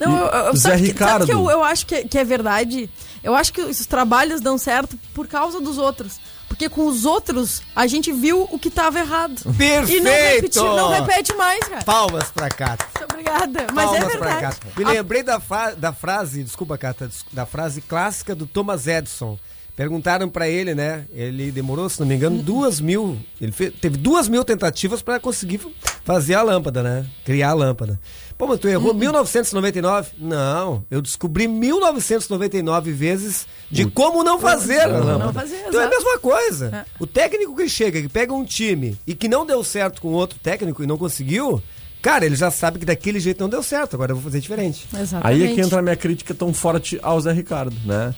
Não, 0.00 0.16
eu, 0.18 0.26
eu, 0.26 0.56
Zé 0.56 0.70
sabe 0.70 0.82
que- 0.82 0.88
Ricardo? 0.88 1.12
Sabe 1.12 1.24
que 1.26 1.32
eu, 1.32 1.50
eu 1.50 1.62
acho 1.64 1.86
que, 1.86 2.04
que 2.04 2.18
é 2.18 2.24
verdade? 2.24 2.88
Eu 3.22 3.34
acho 3.34 3.52
que 3.52 3.60
os 3.60 3.86
trabalhos 3.86 4.40
dão 4.40 4.58
certo 4.58 4.98
por 5.14 5.26
causa 5.26 5.60
dos 5.60 5.78
outros. 5.78 6.18
Porque 6.48 6.68
com 6.68 6.86
os 6.86 7.04
outros, 7.06 7.62
a 7.74 7.86
gente 7.86 8.12
viu 8.12 8.46
o 8.50 8.58
que 8.58 8.70
tava 8.70 8.98
errado. 8.98 9.40
Perfeito! 9.56 9.90
E 9.90 10.00
não 10.00 10.12
repete, 10.12 10.58
não 10.58 10.90
repete 10.90 11.34
mais, 11.34 11.60
cara. 11.64 11.82
Palmas 11.82 12.30
pra 12.30 12.48
Cata. 12.50 12.84
Muito 12.98 13.12
obrigada. 13.12 13.66
Mas 13.72 13.84
Palmas 13.86 14.02
é 14.14 14.16
pra 14.18 14.30
verdade. 14.34 14.40
Cata. 14.60 14.66
Me 14.76 14.84
lembrei 14.84 15.22
da, 15.22 15.40
da 15.78 15.92
frase, 15.94 16.42
desculpa, 16.44 16.76
Cata, 16.76 17.10
da 17.32 17.46
frase 17.46 17.80
clássica 17.80 18.34
do 18.34 18.46
Thomas 18.46 18.86
Edison. 18.86 19.38
Perguntaram 19.74 20.28
pra 20.28 20.48
ele, 20.48 20.74
né? 20.74 21.06
Ele 21.14 21.50
demorou, 21.50 21.88
se 21.88 21.98
não 21.98 22.06
me 22.06 22.14
engano, 22.14 22.42
duas 22.42 22.78
mil. 22.80 23.18
Ele 23.40 23.50
fe- 23.52 23.70
teve 23.70 23.96
duas 23.96 24.28
mil 24.28 24.44
tentativas 24.44 25.00
pra 25.00 25.18
conseguir 25.18 25.60
fazer 26.04 26.34
a 26.34 26.42
lâmpada, 26.42 26.82
né? 26.82 27.06
Criar 27.24 27.50
a 27.50 27.54
lâmpada. 27.54 27.98
Pô, 28.36 28.46
mas 28.46 28.58
tu 28.58 28.68
errou 28.68 28.92
1999? 28.92 30.10
Não, 30.18 30.84
eu 30.90 31.00
descobri 31.00 31.46
1999 31.48 32.92
vezes 32.92 33.46
de 33.70 33.86
como 33.86 34.22
não 34.22 34.38
fazer 34.38 34.80
a 34.80 34.86
lâmpada. 34.86 35.24
Não 35.26 35.32
fazer, 35.32 35.64
então 35.66 35.80
é 35.80 35.84
a 35.84 35.88
mesma 35.88 36.18
coisa. 36.18 36.66
É. 36.74 36.84
O 37.02 37.06
técnico 37.06 37.56
que 37.56 37.68
chega, 37.68 38.00
que 38.02 38.08
pega 38.08 38.32
um 38.34 38.44
time 38.44 38.96
e 39.06 39.14
que 39.14 39.28
não 39.28 39.46
deu 39.46 39.62
certo 39.64 40.02
com 40.02 40.08
outro 40.08 40.38
técnico 40.38 40.82
e 40.82 40.86
não 40.86 40.98
conseguiu, 40.98 41.62
cara, 42.02 42.26
ele 42.26 42.36
já 42.36 42.50
sabe 42.50 42.78
que 42.78 42.84
daquele 42.84 43.20
jeito 43.20 43.40
não 43.40 43.48
deu 43.48 43.62
certo, 43.62 43.94
agora 43.94 44.12
eu 44.12 44.16
vou 44.16 44.24
fazer 44.24 44.40
diferente. 44.40 44.86
Exatamente. 44.92 45.42
Aí 45.42 45.50
é 45.50 45.54
que 45.54 45.60
entra 45.60 45.78
a 45.78 45.82
minha 45.82 45.96
crítica 45.96 46.34
tão 46.34 46.52
forte 46.52 46.98
ao 47.02 47.20
Zé 47.20 47.32
Ricardo, 47.32 47.74
né? 47.84 48.14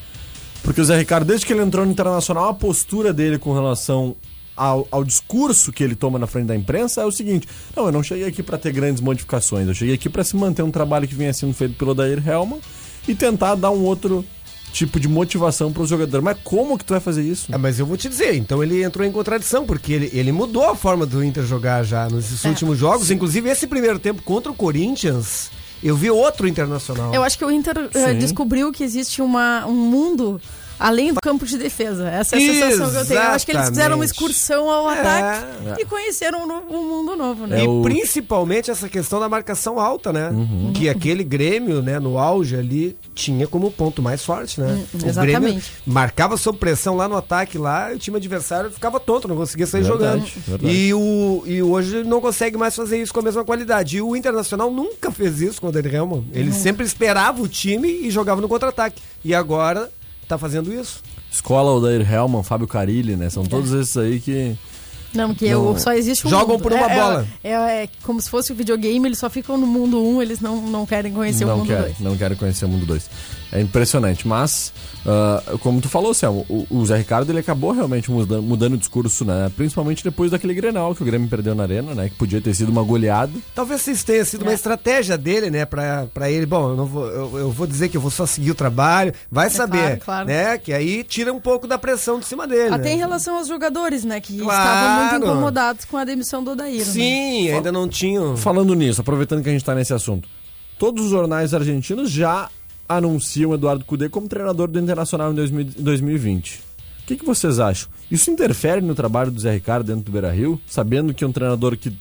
Porque 0.64 0.80
o 0.80 0.84
Zé 0.84 0.96
Ricardo, 0.98 1.26
desde 1.26 1.46
que 1.46 1.52
ele 1.52 1.62
entrou 1.62 1.84
no 1.86 1.92
Internacional, 1.92 2.48
a 2.48 2.54
postura 2.54 3.12
dele 3.12 3.38
com 3.38 3.52
relação 3.52 4.16
ao, 4.56 4.88
ao 4.90 5.04
discurso 5.04 5.70
que 5.72 5.84
ele 5.84 5.94
toma 5.94 6.18
na 6.18 6.26
frente 6.26 6.46
da 6.46 6.56
imprensa 6.56 7.02
é 7.02 7.04
o 7.04 7.12
seguinte: 7.12 7.46
não, 7.76 7.86
eu 7.86 7.92
não 7.92 8.02
cheguei 8.02 8.26
aqui 8.26 8.42
para 8.42 8.56
ter 8.58 8.72
grandes 8.72 9.00
modificações, 9.02 9.68
eu 9.68 9.74
cheguei 9.74 9.94
aqui 9.94 10.08
para 10.08 10.24
se 10.24 10.34
manter 10.36 10.62
um 10.62 10.70
trabalho 10.70 11.06
que 11.06 11.14
vinha 11.14 11.32
sendo 11.32 11.52
feito 11.52 11.74
pelo 11.76 11.94
Dair 11.94 12.26
Helman 12.26 12.60
e 13.06 13.14
tentar 13.14 13.54
dar 13.56 13.70
um 13.70 13.82
outro 13.84 14.24
tipo 14.72 14.98
de 14.98 15.06
motivação 15.06 15.72
para 15.72 15.82
os 15.82 15.88
jogadores. 15.88 16.24
Mas 16.24 16.36
como 16.42 16.76
que 16.78 16.84
tu 16.84 16.94
vai 16.94 17.00
fazer 17.00 17.22
isso? 17.22 17.46
Ah, 17.52 17.58
mas 17.58 17.78
eu 17.78 17.86
vou 17.86 17.96
te 17.96 18.08
dizer, 18.08 18.34
então 18.34 18.60
ele 18.62 18.82
entrou 18.82 19.06
em 19.06 19.12
contradição, 19.12 19.64
porque 19.66 19.92
ele, 19.92 20.10
ele 20.12 20.32
mudou 20.32 20.68
a 20.68 20.74
forma 20.74 21.04
do 21.06 21.22
Inter 21.22 21.44
jogar 21.44 21.84
já 21.84 22.08
nos 22.08 22.44
É. 22.44 22.48
últimos 22.48 22.78
jogos, 22.78 23.10
inclusive 23.10 23.48
esse 23.50 23.66
primeiro 23.68 23.98
tempo 24.00 24.22
contra 24.22 24.50
o 24.50 24.54
Corinthians, 24.54 25.50
eu 25.84 25.96
vi 25.96 26.10
outro 26.10 26.48
internacional. 26.48 27.14
Eu 27.14 27.22
acho 27.22 27.36
que 27.36 27.44
o 27.44 27.50
Inter 27.50 27.74
Sim. 27.92 28.18
descobriu 28.18 28.72
que 28.72 28.82
existe 28.82 29.20
uma, 29.20 29.66
um 29.66 29.74
mundo 29.74 30.40
além 30.78 31.12
do 31.12 31.20
campo 31.20 31.44
de 31.46 31.56
defesa. 31.58 32.08
Essa 32.08 32.36
é 32.36 32.38
a 32.38 32.40
sensação 32.52 32.90
que 32.90 32.96
eu 32.96 33.06
tenho. 33.06 33.20
Eu 33.20 33.30
acho 33.30 33.46
que 33.46 33.52
eles 33.52 33.68
fizeram 33.68 33.96
uma 33.96 34.04
Exatamente. 34.04 34.10
excursão 34.34 34.70
ao 34.70 34.90
É. 34.90 35.00
ataque 35.00 35.82
e 35.82 35.84
conheceram 35.84 36.44
um, 36.44 36.46
novo- 36.46 36.66
um 36.76 36.82
mundo 36.88 37.16
novo, 37.16 37.46
né? 37.46 37.60
É 37.60 37.64
e 37.64 37.68
o- 37.68 37.82
principalmente 37.82 38.70
essa 38.70 38.88
questão 38.88 39.18
da 39.20 39.28
marcação 39.28 39.78
alta, 39.78 40.12
né? 40.12 40.30
Que 40.74 40.88
aquele 40.88 41.24
Grêmio, 41.24 41.82
né, 41.82 41.98
no 41.98 42.18
auge 42.18 42.56
ali, 42.56 42.96
tinha 43.14 43.46
como 43.46 43.70
ponto 43.70 44.02
mais 44.02 44.24
forte, 44.24 44.60
né? 44.60 44.84
O 44.92 44.96
exatamente. 45.06 45.40
Grêmio 45.40 45.62
marcava 45.86 46.36
sob 46.36 46.58
pressão 46.58 46.96
lá 46.96 47.08
no 47.08 47.16
ataque 47.16 47.56
lá, 47.58 47.92
e 47.92 47.96
o 47.96 47.98
time 47.98 48.16
adversário 48.16 48.70
ficava 48.70 48.98
tonto, 49.00 49.26
não 49.28 49.36
conseguia 49.36 49.66
sair 49.66 49.82
Verdade, 49.82 50.20
jogando. 50.26 50.44
verdade. 50.46 50.74
E, 50.74 50.94
o, 50.94 51.42
e 51.46 51.62
hoje 51.62 52.02
não 52.04 52.20
consegue 52.20 52.56
mais 52.56 52.74
fazer 52.74 53.00
isso 53.00 53.12
com 53.12 53.20
a 53.20 53.22
mesma 53.22 53.44
qualidade. 53.44 53.96
E 53.96 54.02
o 54.02 54.14
Internacional 54.16 54.70
nunca 54.70 55.10
fez 55.10 55.40
isso 55.40 55.60
com 55.60 55.68
o 55.68 55.72
Del 55.72 55.86
Helman. 55.92 56.24
Ele 56.32 56.52
sempre 56.52 56.84
esperava 56.86 57.40
o 57.42 57.48
time 57.48 57.88
e 57.88 58.10
jogava 58.10 58.40
no 58.40 58.48
contra-ataque. 58.48 59.00
E 59.24 59.34
agora 59.34 59.90
tá 60.28 60.38
fazendo 60.38 60.72
isso. 60.72 61.00
Escola 61.30 61.72
Odair 61.72 62.10
Hellman, 62.10 62.42
Fábio 62.42 62.66
Carilli, 62.66 63.16
né? 63.16 63.28
São 63.30 63.44
todos 63.44 63.72
esses 63.72 63.96
aí 63.96 64.20
que. 64.20 64.56
Não, 65.12 65.32
que 65.32 65.48
Não. 65.48 65.68
eu- 65.72 65.78
só 65.78 65.92
existe 65.92 66.26
um 66.26 66.30
Jogam 66.30 66.54
mundo. 66.56 66.62
por 66.62 66.72
uma 66.72 66.90
É- 66.90 66.92
é- 66.92 67.00
bola. 67.00 67.26
É, 67.44 67.50
é 67.84 67.88
como 68.02 68.20
se 68.20 68.28
fosse 68.28 68.50
o 68.52 68.54
videogame, 68.54 69.06
eles 69.08 69.18
só 69.18 69.30
ficam 69.30 69.56
no 69.56 69.66
mundo 69.66 70.02
1, 70.02 70.20
eles 70.20 70.40
não, 70.40 70.60
não 70.62 70.84
querem 70.84 71.12
conhecer 71.12 71.44
o 71.44 71.48
não 71.48 71.58
mundo 71.58 71.68
querem, 71.68 71.82
2. 71.84 72.00
não 72.00 72.16
querem 72.16 72.36
conhecer 72.36 72.64
o 72.64 72.68
mundo 72.68 72.84
2. 72.84 73.08
É 73.54 73.60
impressionante, 73.60 74.26
mas, 74.26 74.72
ah, 75.06 75.40
como 75.60 75.80
tu 75.80 75.88
falou, 75.88 76.12
Selmo, 76.12 76.44
o, 76.48 76.66
o 76.68 76.84
Zé 76.84 76.96
Ricardo 76.98 77.30
ele 77.30 77.38
acabou 77.38 77.70
realmente 77.70 78.10
mudando, 78.10 78.42
mudando 78.42 78.72
o 78.72 78.76
discurso, 78.76 79.24
né? 79.24 79.48
Principalmente 79.56 80.02
depois 80.02 80.32
daquele 80.32 80.52
Grenal 80.54 80.92
que 80.92 81.02
o 81.02 81.06
Grêmio 81.06 81.28
perdeu 81.28 81.54
na 81.54 81.62
Arena, 81.62 81.94
né? 81.94 82.08
Que 82.08 82.16
podia 82.16 82.40
ter 82.40 82.52
sido 82.52 82.70
uma 82.70 82.82
goleada. 82.82 83.32
Talvez 83.54 83.86
isso 83.86 84.04
tenha 84.04 84.24
sido 84.24 84.42
uma 84.42 84.50
É. 84.50 84.54
estratégia 84.54 85.16
dele, 85.16 85.50
né, 85.50 85.64
pra, 85.64 86.06
pra 86.12 86.28
ele. 86.28 86.46
Bom, 86.46 86.70
eu, 86.70 86.76
não 86.76 86.84
vou, 86.84 87.06
eu, 87.06 87.38
eu 87.38 87.50
vou 87.52 87.64
dizer 87.64 87.88
que 87.88 87.96
eu 87.96 88.00
vou 88.00 88.10
só 88.10 88.26
seguir 88.26 88.50
o 88.50 88.56
trabalho, 88.56 89.14
vai 89.30 89.48
saber, 89.48 89.78
É 89.78 89.82
claro, 89.96 90.00
claro. 90.00 90.26
né? 90.26 90.58
Que 90.58 90.72
aí 90.72 91.04
tira 91.04 91.32
um 91.32 91.40
pouco 91.40 91.68
da 91.68 91.78
pressão 91.78 92.18
de 92.18 92.26
cima 92.26 92.48
dele. 92.48 92.74
Até 92.74 92.88
né? 92.88 92.94
em 92.94 92.98
relação 92.98 93.36
aos 93.36 93.46
jogadores, 93.46 94.02
né? 94.04 94.20
Que 94.20 94.36
Claro. 94.38 94.68
estavam 94.68 95.00
muito 95.20 95.26
incomodados 95.30 95.84
com 95.84 95.96
a 95.96 96.04
demissão 96.04 96.42
do 96.42 96.50
Odair. 96.50 96.78
né? 96.78 96.84
Sim, 96.84 97.50
ainda 97.52 97.70
não 97.70 97.88
tinham. 97.88 98.36
Falando 98.36 98.74
nisso, 98.74 99.00
aproveitando 99.00 99.44
que 99.44 99.48
a 99.48 99.52
gente 99.52 99.64
tá 99.64 99.76
nesse 99.76 99.94
assunto, 99.94 100.28
todos 100.76 101.04
os 101.04 101.10
jornais 101.12 101.54
argentinos 101.54 102.10
já 102.10 102.48
anunciam 102.88 103.54
Eduardo 103.54 103.84
Cudê 103.84 104.08
como 104.08 104.28
treinador 104.28 104.68
do 104.68 104.78
Internacional 104.78 105.32
em 105.32 105.34
2000 105.34 105.60
em 105.78 105.82
2020. 105.82 106.56
O 107.04 107.06
que, 107.06 107.16
que 107.16 107.24
vocês 107.24 107.58
acham? 107.58 107.90
Isso 108.10 108.30
interfere 108.30 108.80
no 108.80 108.94
trabalho 108.94 109.30
do 109.30 109.38
Zé 109.38 109.52
Ricardo 109.52 109.86
dentro 109.86 110.04
do 110.04 110.12
Beira-Rio, 110.12 110.58
sabendo 110.66 111.12
que 111.12 111.22
é 111.22 111.26
um 111.26 111.32
treinador 111.32 111.76
que 111.76 111.92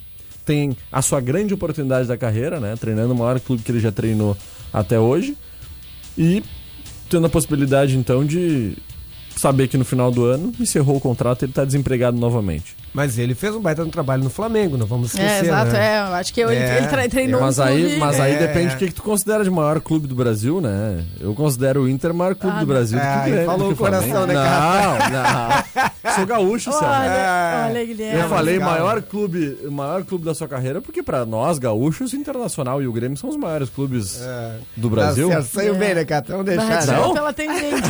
tem 0.45 0.77
a 0.91 1.01
sua 1.01 1.19
grande 1.19 1.53
oportunidade 1.53 2.07
da 2.07 2.17
carreira, 2.17 2.59
né? 2.59 2.75
Treinando 2.77 3.13
o 3.13 3.17
maior 3.17 3.39
clube 3.39 3.63
que 3.63 3.71
ele 3.71 3.79
já 3.79 3.91
treinou 3.91 4.37
até 4.71 4.99
hoje. 4.99 5.37
E 6.17 6.43
tendo 7.09 7.27
a 7.27 7.29
possibilidade, 7.29 7.97
então, 7.97 8.25
de 8.25 8.77
saber 9.35 9.67
que 9.67 9.77
no 9.77 9.85
final 9.85 10.11
do 10.11 10.25
ano 10.25 10.53
encerrou 10.59 10.97
o 10.97 11.01
contrato 11.01 11.41
e 11.41 11.45
ele 11.45 11.51
está 11.51 11.65
desempregado 11.65 12.17
novamente. 12.17 12.75
Mas 12.93 13.17
ele 13.17 13.33
fez 13.33 13.55
um 13.55 13.59
baita 13.59 13.83
no 13.83 13.89
trabalho 13.89 14.23
no 14.23 14.29
Flamengo, 14.29 14.77
não 14.77 14.85
vamos 14.85 15.15
É, 15.15 15.23
esquecer. 15.23 15.45
exato, 15.45 15.71
né? 15.71 15.95
é. 15.95 15.97
Acho 15.99 16.31
que 16.33 16.39
eu- 16.41 16.51
ele, 16.51 16.63
É, 16.63 16.77
ele 16.77 16.87
tre- 16.87 17.09
treinou 17.09 17.41
Mas 17.41 17.57
um 17.57 17.63
aí, 17.63 17.81
clube- 17.81 17.97
mas 17.97 18.19
aí 18.19 18.33
É. 18.33 18.37
depende 18.37 18.73
do 18.75 18.77
que, 18.77 18.85
que 18.87 18.93
tu 18.93 19.01
considera 19.01 19.43
de 19.43 19.49
maior 19.49 19.81
clube 19.81 20.05
do 20.07 20.13
Brasil, 20.13 20.61
né? 20.61 21.03
Eu 21.19 21.33
considero 21.33 21.81
o 21.81 21.89
Inter 21.89 22.11
o 22.11 22.13
maior 22.13 22.35
clube 22.35 22.55
Ah, 22.55 22.59
do 22.59 22.65
Brasil 22.67 22.99
do 22.99 23.03
Ah, 23.03 23.07
que 23.07 23.17
o 23.17 23.21
aí 23.23 23.29
Grêmio. 23.31 23.45
falou 23.47 23.59
do 23.59 23.65
o 23.65 23.69
que 23.69 23.75
Flamengo. 23.77 24.03
coração, 24.13 24.27
né, 24.27 24.33
Não, 24.35 25.83
não. 26.03 26.13
Sou 26.15 26.25
gaúcho, 26.27 26.71
Céu. 26.71 26.81
Olha, 26.83 27.65
olha, 27.69 27.85
Guilherme. 27.85 28.21
Eu 28.21 28.29
falei 28.29 28.53
legal. 28.59 28.69
maior 28.69 29.01
clube, 29.01 29.57
o 29.65 29.71
maior 29.71 30.03
clube 30.03 30.25
da 30.25 30.35
sua 30.35 30.47
carreira, 30.47 30.79
porque 30.79 31.01
pra 31.01 31.25
nós, 31.25 31.57
gaúchos, 31.57 32.13
o 32.13 32.15
Internacional 32.15 32.79
e 32.81 32.87
o 32.87 32.93
Grêmio 32.93 33.17
são 33.17 33.29
os 33.29 33.37
maiores 33.37 33.69
clubes 33.69 34.21
do 34.77 34.89
Brasil. 34.89 35.29
Tá 35.29 35.35
certo, 35.41 35.47
saiu 35.55 35.73
É. 35.73 35.77
bem, 35.79 35.95
né, 35.95 36.05
Cata? 36.05 36.31
Vamos 36.33 36.45
deixar. 36.45 36.85
Não? 36.85 37.17
Ela 37.17 37.33
tem 37.33 37.49
gente. 37.57 37.89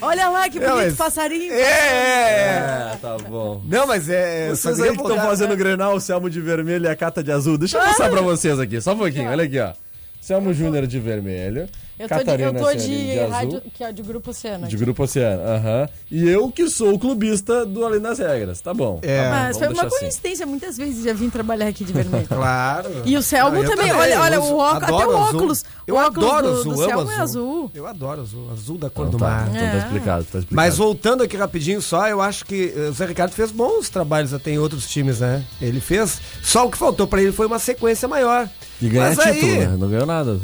Olha 0.00 0.28
lá 0.28 0.48
que 0.48 0.58
bonito 0.58 0.76
mas- 0.76 0.94
passarinho. 0.96 1.52
É, 1.52 1.60
é, 1.60 2.92
É, 2.92 2.96
tá 3.02 3.18
bom. 3.18 3.60
Não, 3.66 3.86
mas 3.86 4.08
é. 4.08 4.54
só 4.54 4.70
Vocês 4.70 4.80
aí 4.80 4.96
que 4.96 5.02
estão 5.02 5.16
fazendo 5.16 5.52
o 5.52 5.56
Grenal, 5.56 5.94
o 5.94 6.00
Selmo 6.00 6.30
de 6.30 6.40
vermelho 6.40 6.86
e 6.86 6.88
a 6.88 6.94
Cata 6.94 7.22
de 7.22 7.32
azul. 7.32 7.58
Deixa 7.58 7.76
eu 7.76 7.84
mostrar 7.84 8.08
pra 8.08 8.22
vocês 8.22 8.58
aqui, 8.60 8.80
só 8.80 8.94
um 8.94 8.98
pouquinho, 8.98 9.28
olha 9.28 9.44
aqui, 9.44 9.58
ó. 9.58 9.72
Selmo 10.20 10.54
Júnior 10.54 10.86
de 10.86 11.00
vermelho, 11.00 11.68
Eu 12.02 12.08
tô 12.08 12.36
de, 12.36 12.42
eu 12.42 12.54
tô 12.54 12.74
de, 12.74 13.12
de 13.12 13.18
azul. 13.20 13.30
rádio, 13.30 13.62
que 13.74 13.84
é 13.84 13.92
de 13.92 14.02
Grupo 14.02 14.30
Oceano. 14.30 14.66
De. 14.66 14.76
Grupo 14.76 15.02
Oceano, 15.04 15.42
aham. 15.42 15.88
E 16.10 16.28
eu 16.28 16.50
que 16.50 16.68
sou 16.68 16.94
o 16.94 16.98
clubista 16.98 17.64
do 17.64 17.84
Além 17.84 18.00
das 18.00 18.18
Regras, 18.18 18.60
tá 18.60 18.74
bom. 18.74 18.98
É. 19.02 19.22
tá 19.22 19.24
bom, 19.24 19.30
Mas 19.30 19.56
vamos 19.58 19.58
foi 19.58 19.68
uma 19.68 19.86
assim. 19.86 19.98
coincidência, 20.00 20.46
muitas 20.46 20.76
vezes 20.76 21.04
já 21.04 21.12
vim 21.12 21.30
trabalhar 21.30 21.68
aqui 21.68 21.84
de 21.84 21.92
vermelho. 21.92 22.26
Claro. 22.32 22.90
E 23.04 23.16
o 23.16 23.22
Selmo 23.22 23.56
eu 23.58 23.70
também, 23.70 23.92
olha, 23.92 24.20
olha, 24.20 24.40
o 24.40 24.56
óculos, 24.56 24.82
até 24.82 24.92
o 24.92 24.96
azul. 25.16 25.16
óculos. 25.36 25.64
Eu 25.86 25.94
o 25.94 25.98
óculos 25.98 26.26
adoro 26.28 26.46
do, 26.46 26.52
azul, 26.58 26.64
do 26.74 26.80
amo 26.82 26.88
Selmo 26.90 27.10
é 27.10 27.16
azul. 27.16 27.70
Eu 27.74 27.86
adoro 27.86 28.20
azul, 28.22 28.50
azul 28.52 28.78
da 28.78 28.90
cor 28.90 29.06
Então 29.06 29.18
do 29.18 29.24
tá, 29.24 29.30
mar. 29.30 29.48
então 29.48 29.60
tá 29.60 29.66
É. 29.74 29.78
explicado, 29.78 30.24
tá 30.24 30.38
explicado. 30.38 30.46
Mas 30.50 30.76
voltando 30.76 31.22
aqui 31.22 31.36
rapidinho 31.36 31.80
só, 31.82 32.08
eu 32.08 32.20
acho 32.20 32.44
que 32.44 32.72
eh, 32.76 32.88
o 32.88 32.92
Zé 32.92 33.06
Ricardo 33.06 33.32
fez 33.32 33.50
bons 33.52 33.88
trabalhos 33.88 34.32
até 34.34 34.50
em 34.50 34.58
outros 34.58 34.86
times, 34.88 35.20
né? 35.20 35.44
Ele 35.60 35.80
fez. 35.80 36.20
Só 36.42 36.66
o 36.66 36.70
que 36.70 36.78
faltou 36.78 37.06
pra 37.06 37.22
ele 37.22 37.32
foi 37.32 37.46
uma 37.46 37.58
sequência 37.58 38.08
maior. 38.08 38.48
E 38.80 38.88
ganhar 38.88 39.08
Mas 39.14 39.18
aí- 39.20 39.34
título, 39.34 39.52
né? 39.60 39.76
Não 39.78 39.88
ganhou 39.88 40.06
nada. 40.06 40.40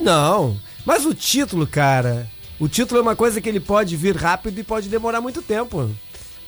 Não. 0.00 0.58
Mas 0.84 1.06
o 1.06 1.14
título, 1.14 1.66
cara. 1.66 2.30
O 2.58 2.68
título 2.68 3.00
é 3.00 3.02
uma 3.02 3.16
coisa 3.16 3.40
que 3.40 3.48
ele 3.48 3.60
pode 3.60 3.96
vir 3.96 4.16
rápido 4.16 4.58
e 4.58 4.64
pode 4.64 4.88
demorar 4.88 5.20
muito 5.20 5.42
tempo. 5.42 5.90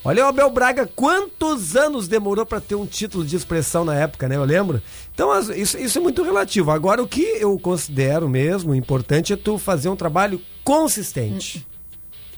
Olha 0.04 0.24
o 0.24 0.28
Abel 0.28 0.48
Braga, 0.50 0.88
quantos 0.94 1.74
anos 1.74 2.06
demorou 2.06 2.46
pra 2.46 2.60
ter 2.60 2.76
um 2.76 2.86
título 2.86 3.24
de 3.24 3.34
expressão 3.34 3.84
na 3.84 3.94
época, 3.96 4.28
né? 4.28 4.36
Eu 4.36 4.44
lembro. 4.44 4.80
Então, 5.12 5.36
isso, 5.52 5.76
isso 5.76 5.98
é 5.98 6.00
muito 6.00 6.22
relativo. 6.22 6.70
Agora, 6.70 7.02
o 7.02 7.08
que 7.08 7.22
eu 7.40 7.58
considero 7.58 8.28
mesmo 8.28 8.72
importante 8.72 9.32
é 9.32 9.36
tu 9.36 9.58
fazer 9.58 9.88
um 9.88 9.96
trabalho 9.96 10.40
consistente. 10.62 11.66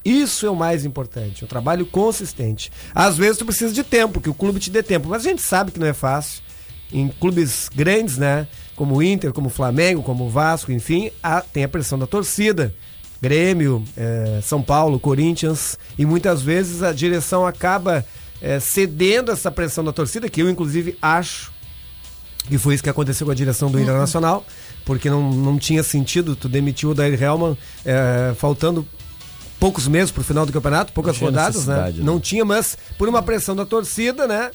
Isso 0.03 0.47
é 0.47 0.51
o 0.51 0.57
mais 0.57 0.87
importante, 0.87 1.45
um 1.45 1.49
trabalho 1.49 1.85
consistente. 1.85 2.73
Às 2.95 3.19
vezes 3.19 3.37
tu 3.37 3.45
precisa 3.45 3.75
de 3.75 3.85
tempo, 3.85 4.21
que 4.21 4.31
o 4.31 4.35
clube 4.35 4.59
te 4.59 4.71
dê 4.71 4.83
tempo, 4.83 5.07
mas 5.07 5.27
a 5.27 5.29
gente 5.29 5.43
sabe 5.43 5.71
que 5.71 5.79
não 5.79 5.87
é 5.87 5.93
fácil. 5.93 6.43
Em 6.91 7.09
clubes 7.09 7.69
grandes, 7.69 8.17
né? 8.17 8.49
Como 8.79 8.97
o 8.97 9.03
Inter, 9.03 9.33
como 9.33 9.49
o 9.49 9.51
Flamengo, 9.51 10.03
como 10.03 10.25
o 10.27 10.31
Vasco, 10.31 10.73
enfim, 10.73 11.11
há- 11.23 11.43
tem 11.43 11.65
a 11.65 11.69
pressão 11.69 11.99
da 11.99 12.07
torcida. 12.07 12.73
Grêmio, 13.21 13.83
eh, 13.97 14.39
São 14.43 14.63
Paulo, 14.63 15.01
Corinthians, 15.01 15.77
e 15.99 16.07
muitas 16.07 16.41
vezes 16.41 16.83
a 16.85 16.93
direção 16.93 17.45
acaba 17.45 18.07
eh, 18.41 18.61
cedendo 18.61 19.33
essa 19.33 19.51
pressão 19.51 19.83
da 19.85 19.93
torcida, 19.93 20.29
que 20.31 20.41
eu 20.41 20.49
inclusive 20.49 20.97
acho 21.03 21.51
que 22.47 22.57
foi 22.57 22.75
isso 22.75 22.83
que 22.85 22.89
aconteceu 22.89 23.27
com 23.27 23.33
a 23.33 23.35
direção 23.35 23.69
do 23.69 23.79
Internacional, 23.81 24.47
porque 24.87 25.11
não, 25.11 25.31
não 25.33 25.59
tinha 25.59 25.83
sentido 25.83 26.37
tu 26.37 26.49
demitir 26.49 26.89
o 26.89 26.95
Dair 26.95 27.21
Hellman 27.21 27.59
eh, 27.85 28.33
faltando 28.39 28.87
poucos 29.59 29.89
meses 29.89 30.13
pro 30.13 30.23
final 30.23 30.47
do 30.47 30.53
campeonato, 30.53 30.93
poucas 30.93 31.17
rodadas, 31.27 31.67
né? 31.67 31.75
né? 31.99 32.05
Não 32.05 32.21
tinha, 32.21 32.45
mas 32.45 32.79
por 32.97 33.09
uma 33.09 33.21
pressão 33.23 33.57
da 33.57 33.67
torcida, 33.67 34.29
né? 34.29 34.53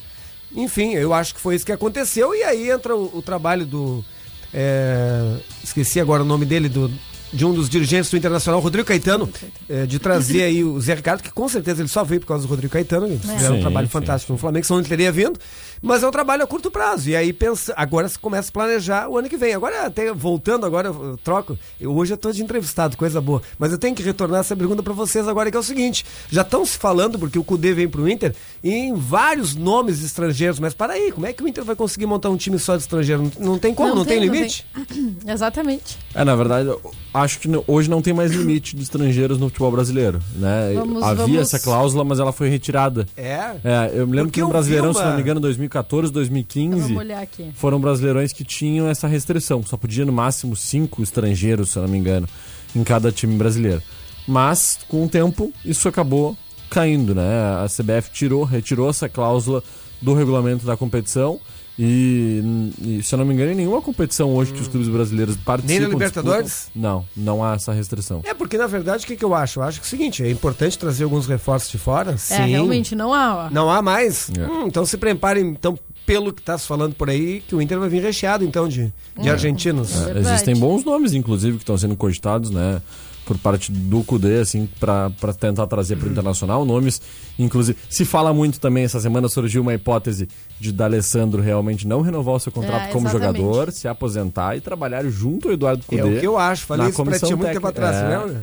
Enfim, 0.55 0.93
eu 0.93 1.13
acho 1.13 1.35
que 1.35 1.41
foi 1.41 1.55
isso 1.55 1.65
que 1.65 1.71
aconteceu, 1.73 2.33
e 2.33 2.41
aí 2.43 2.69
entra 2.71 2.95
o, 2.95 3.17
o 3.17 3.21
trabalho 3.21 3.65
do. 3.65 4.05
É, 4.53 5.37
esqueci 5.63 5.99
agora 5.99 6.21
o 6.21 6.25
nome 6.25 6.45
dele, 6.45 6.69
do, 6.69 6.91
de 7.33 7.45
um 7.45 7.53
dos 7.53 7.67
dirigentes 7.67 8.11
do 8.11 8.17
Internacional, 8.17 8.59
Rodrigo 8.59 8.87
Caetano, 8.87 9.27
é, 9.67 9.85
de 9.85 9.97
trazer 9.97 10.43
aí 10.43 10.63
o 10.63 10.79
Zé 10.79 10.93
Ricardo, 10.93 11.23
que 11.23 11.31
com 11.31 11.49
certeza 11.49 11.81
ele 11.81 11.89
só 11.89 12.03
veio 12.03 12.21
por 12.21 12.27
causa 12.27 12.45
do 12.45 12.49
Rodrigo 12.49 12.71
Caetano, 12.71 13.07
eles 13.07 13.21
fizeram 13.21 13.57
um 13.57 13.61
trabalho 13.61 13.87
sim, 13.87 13.91
fantástico 13.91 14.33
no 14.33 14.37
Flamengo, 14.37 14.65
senão 14.65 14.79
ele 14.79 14.87
teria 14.87 15.11
vindo, 15.11 15.39
mas 15.83 16.01
é 16.01 16.07
um 16.07 16.11
trabalho 16.11 16.43
a 16.43 16.47
curto 16.47 16.71
prazo, 16.71 17.09
e 17.09 17.15
aí 17.15 17.31
pensa, 17.33 17.73
agora 17.77 18.07
se 18.09 18.17
começa 18.17 18.49
a 18.49 18.51
planejar 18.53 19.07
o 19.09 19.17
ano 19.17 19.29
que 19.29 19.37
vem. 19.37 19.53
Agora, 19.53 19.85
até 19.85 20.11
voltando 20.13 20.65
agora, 20.65 20.87
eu 20.87 21.19
troco, 21.23 21.57
eu, 21.79 21.93
hoje 21.95 22.13
eu 22.13 22.17
tô 22.17 22.31
de 22.31 22.41
entrevistado, 22.41 22.95
coisa 22.97 23.19
boa, 23.21 23.41
mas 23.59 23.71
eu 23.71 23.77
tenho 23.77 23.93
que 23.95 24.01
retornar 24.01 24.39
essa 24.39 24.55
pergunta 24.55 24.81
pra 24.81 24.93
vocês 24.93 25.27
agora, 25.27 25.51
que 25.51 25.57
é 25.57 25.59
o 25.59 25.63
seguinte, 25.63 26.05
já 26.31 26.41
estão 26.41 26.65
se 26.65 26.77
falando, 26.77 27.19
porque 27.19 27.37
o 27.37 27.43
Cudê 27.43 27.73
vem 27.73 27.87
pro 27.89 28.07
Inter, 28.09 28.33
em 28.63 28.93
vários 28.95 29.55
nomes 29.55 30.03
estrangeiros, 30.03 30.59
mas 30.59 30.73
para 30.73 30.93
aí, 30.93 31.11
como 31.11 31.25
é 31.27 31.33
que 31.33 31.43
o 31.43 31.47
Inter 31.47 31.63
vai 31.65 31.75
conseguir 31.75 32.05
montar 32.05 32.29
um 32.29 32.37
time 32.37 32.57
só 32.57 32.75
de 32.75 32.81
estrangeiro? 32.83 33.23
Não, 33.37 33.51
não 33.53 33.59
tem 33.59 33.73
como, 33.73 33.93
não, 33.93 34.05
tem, 34.05 34.19
limite? 34.19 34.65
Exatamente. 35.27 35.97
É, 36.13 36.23
na 36.23 36.35
verdade, 36.35 36.69
eu 36.69 36.79
acho 37.13 37.39
que 37.39 37.47
não- 37.47 37.63
hoje 37.67 37.89
não 37.89 38.01
tem 38.01 38.13
mais 38.13 38.31
limite 38.31 38.75
de 38.75 38.83
estrangeiros 38.83 39.37
no 39.37 39.47
futebol 39.47 39.71
brasileiro, 39.71 40.19
né? 40.35 40.73
Vamos- 40.75 41.03
Havia 41.03 41.15
vamos- 41.25 41.39
essa 41.41 41.59
cláusula, 41.59 42.03
mas 42.03 42.19
ela 42.19 42.31
foi 42.31 42.49
retirada. 42.49 43.07
É. 43.17 43.55
É, 43.63 43.91
eu 43.93 44.07
me 44.07 44.15
lembro 44.15 44.25
Porque 44.31 44.39
que 44.39 44.41
no 44.41 44.49
Brasileirão, 44.49 44.93
se 44.93 44.99
uma- 44.99 45.09
não 45.09 45.15
me 45.15 45.21
engano, 45.21 45.39
2014, 45.39 45.72
2015, 46.11 46.79
Vamos 46.81 46.97
olhar 46.97 47.21
aqui. 47.21 47.51
foram 47.55 47.79
brasileirões 47.79 48.31
que 48.31 48.43
tinham 48.43 48.87
essa 48.87 49.07
restrição. 49.07 49.63
Só 49.63 49.75
podia 49.77 50.05
no 50.05 50.11
máximo 50.13 50.55
cinco 50.55 51.01
estrangeiros, 51.01 51.71
se 51.71 51.77
eu 51.77 51.83
não 51.83 51.89
me 51.89 51.97
engano, 51.97 52.27
em 52.75 52.83
cada 52.83 53.11
time 53.11 53.35
brasileiro. 53.35 53.81
Mas, 54.27 54.79
com 54.87 55.03
o 55.05 55.09
tempo, 55.09 55.51
isso 55.65 55.87
acabou 55.87 56.37
caindo, 56.69 57.13
né? 57.15 57.23
A 57.63 57.67
CBF 57.67 58.11
tirou, 58.11 58.43
retirou 58.43 58.89
essa 58.89 59.07
cláusula 59.09 59.63
do 60.01 60.13
regulamento 60.13 60.65
da 60.65 60.75
competição. 60.77 61.39
E, 61.77 62.71
e, 62.81 63.03
se 63.03 63.15
eu 63.15 63.17
não 63.17 63.25
me 63.25 63.33
engano, 63.33 63.51
em 63.51 63.55
nenhuma 63.55 63.81
competição 63.81 64.33
hoje 64.35 64.53
que 64.53 64.61
os 64.61 64.67
clubes 64.67 64.87
brasileiros 64.87 65.35
participam. 65.37 65.79
Nem 65.79 65.87
na 65.87 65.93
Libertadores? 65.93 66.45
disputam, 66.45 66.81
não, 66.81 67.05
não 67.15 67.43
há 67.43 67.55
essa 67.55 67.73
restrição. 67.73 68.21
É, 68.23 68.33
porque 68.33 68.57
na 68.57 68.67
verdade, 68.67 69.03
o 69.03 69.07
que, 69.07 69.15
que 69.15 69.25
eu 69.25 69.33
acho? 69.33 69.59
Eu 69.59 69.63
acho 69.63 69.79
que 69.79 69.85
é 69.85 69.87
o 69.87 69.89
seguinte, 69.89 70.23
é 70.23 70.29
importante 70.29 70.77
trazer 70.77 71.03
alguns 71.03 71.25
reforços 71.25 71.71
de 71.71 71.77
fora, 71.79 72.15
sim. 72.17 72.35
É, 72.35 72.45
realmente, 72.45 72.95
não 72.95 73.13
há. 73.13 73.47
ó. 73.47 73.49
Não 73.49 73.71
há 73.71 73.81
mais? 73.81 74.29
É. 74.37 74.45
Hum, 74.45 74.67
então 74.67 74.85
se 74.85 74.97
preparem, 74.97 75.47
então, 75.47 75.77
pelo 76.05 76.31
que 76.31 76.41
tá 76.41 76.57
se 76.57 76.67
falando 76.67 76.93
por 76.93 77.09
aí, 77.09 77.41
que 77.47 77.55
o 77.55 77.61
Inter 77.61 77.79
vai 77.79 77.89
vir 77.89 78.03
recheado, 78.03 78.43
então, 78.43 78.67
de, 78.67 78.93
de 79.19 79.29
argentinos. 79.29 79.95
É, 79.95 80.05
verdade. 80.05 80.27
existem 80.27 80.55
bons 80.55 80.83
nomes, 80.83 81.13
inclusive, 81.13 81.57
que 81.57 81.63
estão 81.63 81.77
sendo 81.77 81.95
cogitados, 81.95 82.51
né? 82.51 82.81
Por 83.25 83.37
parte 83.37 83.71
do 83.71 84.03
CUDE, 84.03 84.39
assim, 84.39 84.67
para 84.79 85.11
tentar 85.39 85.65
trazer 85.67 85.95
para 85.97 86.07
o 86.07 86.11
Internacional 86.11 86.65
nomes. 86.65 87.01
Inclusive, 87.39 87.77
se 87.89 88.05
fala 88.05 88.33
muito 88.33 88.59
também, 88.59 88.83
essa 88.83 88.99
semana 88.99 89.27
surgiu 89.29 89.61
uma 89.61 89.73
hipótese 89.73 90.27
de 90.59 90.71
D'Alessandro 90.71 91.41
realmente 91.41 91.87
não 91.87 92.01
renovar 92.01 92.35
o 92.35 92.39
seu 92.39 92.51
contrato 92.51 92.89
É, 92.89 92.91
como 92.91 93.09
jogador, 93.09 93.71
se 93.71 93.87
aposentar 93.87 94.55
e 94.55 94.61
trabalhar 94.61 95.03
junto 95.05 95.47
ao 95.47 95.53
Eduardo 95.53 95.83
Cudê. 95.85 96.01
É 96.01 96.05
o 96.05 96.19
que 96.19 96.27
eu 96.27 96.37
acho. 96.37 96.65
Falei 96.65 96.83
na 96.85 96.89
isso 96.89 97.03
pra 97.03 97.19
ti 97.19 97.25
muito 97.35 97.53
tempo 97.53 97.67
técnica. 97.67 97.69
atrás, 97.69 97.95
É. 97.95 98.27
você 98.27 98.37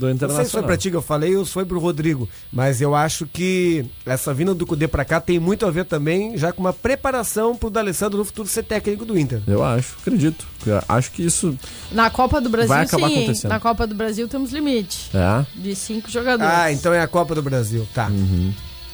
do 0.00 0.06
Não 0.06 0.18
sei 0.18 0.18
se 0.18 0.26
foi 0.26 0.34
Internacional. 0.36 0.66
pra 0.66 0.76
ti 0.76 0.90
que 0.90 0.96
eu 0.96 1.02
falei 1.02 1.36
ou 1.36 1.44
se 1.44 1.52
foi 1.52 1.64
pro 1.64 1.78
Rodrigo, 1.78 2.28
mas 2.52 2.80
eu 2.80 2.94
acho 2.94 3.26
que 3.26 3.84
essa 4.06 4.32
vinda 4.32 4.54
do 4.54 4.66
Cudê 4.66 4.88
pra 4.88 5.04
cá 5.04 5.20
tem 5.20 5.38
muito 5.38 5.66
a 5.66 5.70
ver 5.70 5.84
também 5.84 6.36
já 6.38 6.52
com 6.52 6.60
uma 6.60 6.72
preparação 6.72 7.54
pro 7.54 7.68
D'Alessandro 7.70 8.18
no 8.18 8.24
futuro 8.24 8.48
ser 8.48 8.62
técnico 8.64 9.04
do 9.04 9.18
Inter. 9.18 9.42
Eu 9.46 9.62
acho, 9.62 9.96
acredito. 10.00 10.46
Eu 10.66 10.80
Acho 10.88 11.10
que 11.12 11.24
isso 11.24 11.56
Na 11.92 12.10
Copa 12.10 12.40
do 12.40 12.48
Brasil, 12.50 12.68
Vai 12.68 12.84
acabar 12.84 13.08
sim. 13.08 13.16
acontecendo. 13.18 13.50
Na 13.50 13.60
Copa 13.60 13.86
do 13.86 13.94
Brasil 13.94 14.26
temos 14.28 14.52
limite 14.52 15.10
é, 15.14 15.44
de 15.54 15.74
cinco 15.74 16.10
jogadores. 16.10 16.52
Ah, 16.52 16.72
então 16.72 16.92
é 16.92 17.00
a 17.00 17.08
Copa 17.08 17.34
do 17.34 17.42
Brasil, 17.42 17.86
tá. 17.94 18.10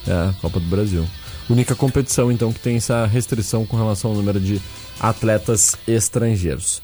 é 0.06 0.12
a 0.12 0.34
Copa 0.40 0.58
do 0.60 0.66
Brasil. 0.66 1.06
Única 1.48 1.74
competição, 1.76 2.32
então, 2.32 2.52
que 2.52 2.58
tem 2.58 2.76
essa 2.76 3.06
restrição 3.06 3.64
com 3.64 3.76
relação 3.76 4.10
ao 4.10 4.16
número 4.16 4.40
de 4.40 4.60
atletas 4.98 5.76
estrangeiros. 5.86 6.82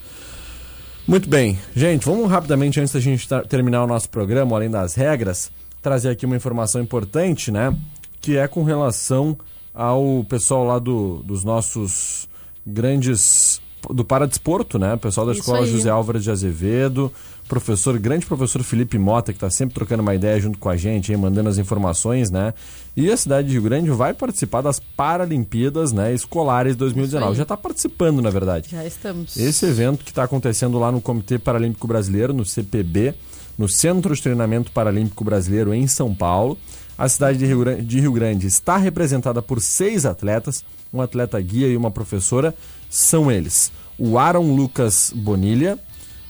Muito 1.07 1.29
bem. 1.29 1.59
Gente, 1.75 2.05
vamos 2.07 2.31
rapidamente, 2.31 2.81
antes 2.81 2.93
da 2.93 3.01
gente 3.01 3.29
terminar 3.49 3.85
o 3.85 3.87
nosso 3.87 4.09
programa, 4.09 4.57
além 4.57 4.71
das 4.71 4.95
regras, 4.95 5.51
trazer 5.83 6.11
aqui 6.11 6.25
uma 6.25 6.37
informação 6.37 6.81
importante, 6.81 7.51
né? 7.51 7.77
Que 8.21 8.37
é 8.37 8.47
com 8.47 8.63
relação 8.63 9.37
ao 9.75 10.25
pessoal 10.29 10.65
lá 10.65 10.79
do, 10.79 11.23
dos 11.25 11.43
nossos 11.45 12.29
grandes. 12.67 13.61
do 13.91 14.05
Paradesporto, 14.05 14.79
né? 14.79 14.95
O 14.95 14.99
pessoal 14.99 15.27
da 15.27 15.33
Isso 15.33 15.41
Escola 15.41 15.65
aí. 15.65 15.71
José 15.71 15.91
Álvares 15.91 16.23
de 16.23 16.31
Azevedo, 16.31 17.13
professor, 17.49 17.99
grande 17.99 18.27
professor 18.27 18.63
Felipe 18.63 18.99
Mota, 18.99 19.33
que 19.33 19.37
está 19.37 19.51
sempre 19.51 19.75
trocando 19.75 20.03
uma 20.03 20.15
ideia 20.15 20.41
junto 20.41 20.59
com 20.59 20.69
a 20.69 20.77
gente, 20.77 21.13
aí, 21.13 21.19
mandando 21.19 21.49
as 21.49 21.59
informações, 21.59 22.31
né? 22.31 22.55
E 22.97 23.11
a 23.11 23.17
cidade 23.17 23.49
de 23.49 23.55
Rio 23.55 23.63
Grande 23.63 23.91
vai 23.91 24.13
participar 24.15 24.61
das 24.61 24.79
Paralimpíadas 24.79 25.93
né, 25.93 26.13
Escolares 26.15 26.77
2019. 26.77 27.25
Isso 27.25 27.33
aí. 27.33 27.37
Já 27.37 27.43
está 27.43 27.57
participando, 27.57 28.21
na 28.21 28.31
verdade. 28.31 28.69
Já 28.71 28.85
estamos. 28.85 29.37
Esse 29.37 29.67
evento 29.67 30.05
que 30.05 30.11
está 30.11 30.25
acontecendo 30.25 30.79
lá 30.79 30.93
no 30.93 31.01
Comitê 31.01 31.39
Paralímpico 31.39 31.87
Brasileiro, 31.87 32.33
no 32.33 32.45
CPB, 32.45 33.15
no 33.59 33.69
Centro 33.69 34.15
de 34.15 34.23
Treinamento 34.23 34.71
Paralímpico 34.73 35.25
Brasileiro 35.25 35.73
em 35.73 35.87
São 35.87 36.15
Paulo. 36.15 36.59
A 36.99 37.09
cidade 37.09 37.39
de 37.39 37.47
Rio, 37.47 37.61
Grande, 37.61 37.83
de 37.83 38.01
Rio 38.01 38.13
Grande 38.13 38.47
está 38.47 38.77
representada 38.77 39.41
por 39.41 39.61
seis 39.61 40.05
atletas, 40.05 40.65
um 40.93 41.01
atleta 41.01 41.41
guia 41.41 41.67
e 41.67 41.77
uma 41.77 41.91
professora. 41.91 42.55
São 42.91 43.31
eles 43.31 43.73
o 43.99 44.19
Aaron 44.19 44.55
Lucas 44.55 45.13
Bonilha, 45.15 45.79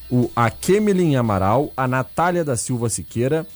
o 0.09 0.29
Akemelin 0.35 1.15
Amaral, 1.15 1.71
a 1.75 1.87
Natália 1.87 2.43
da 2.43 2.55
Silva 2.55 2.89
Siqueira, 2.89 3.47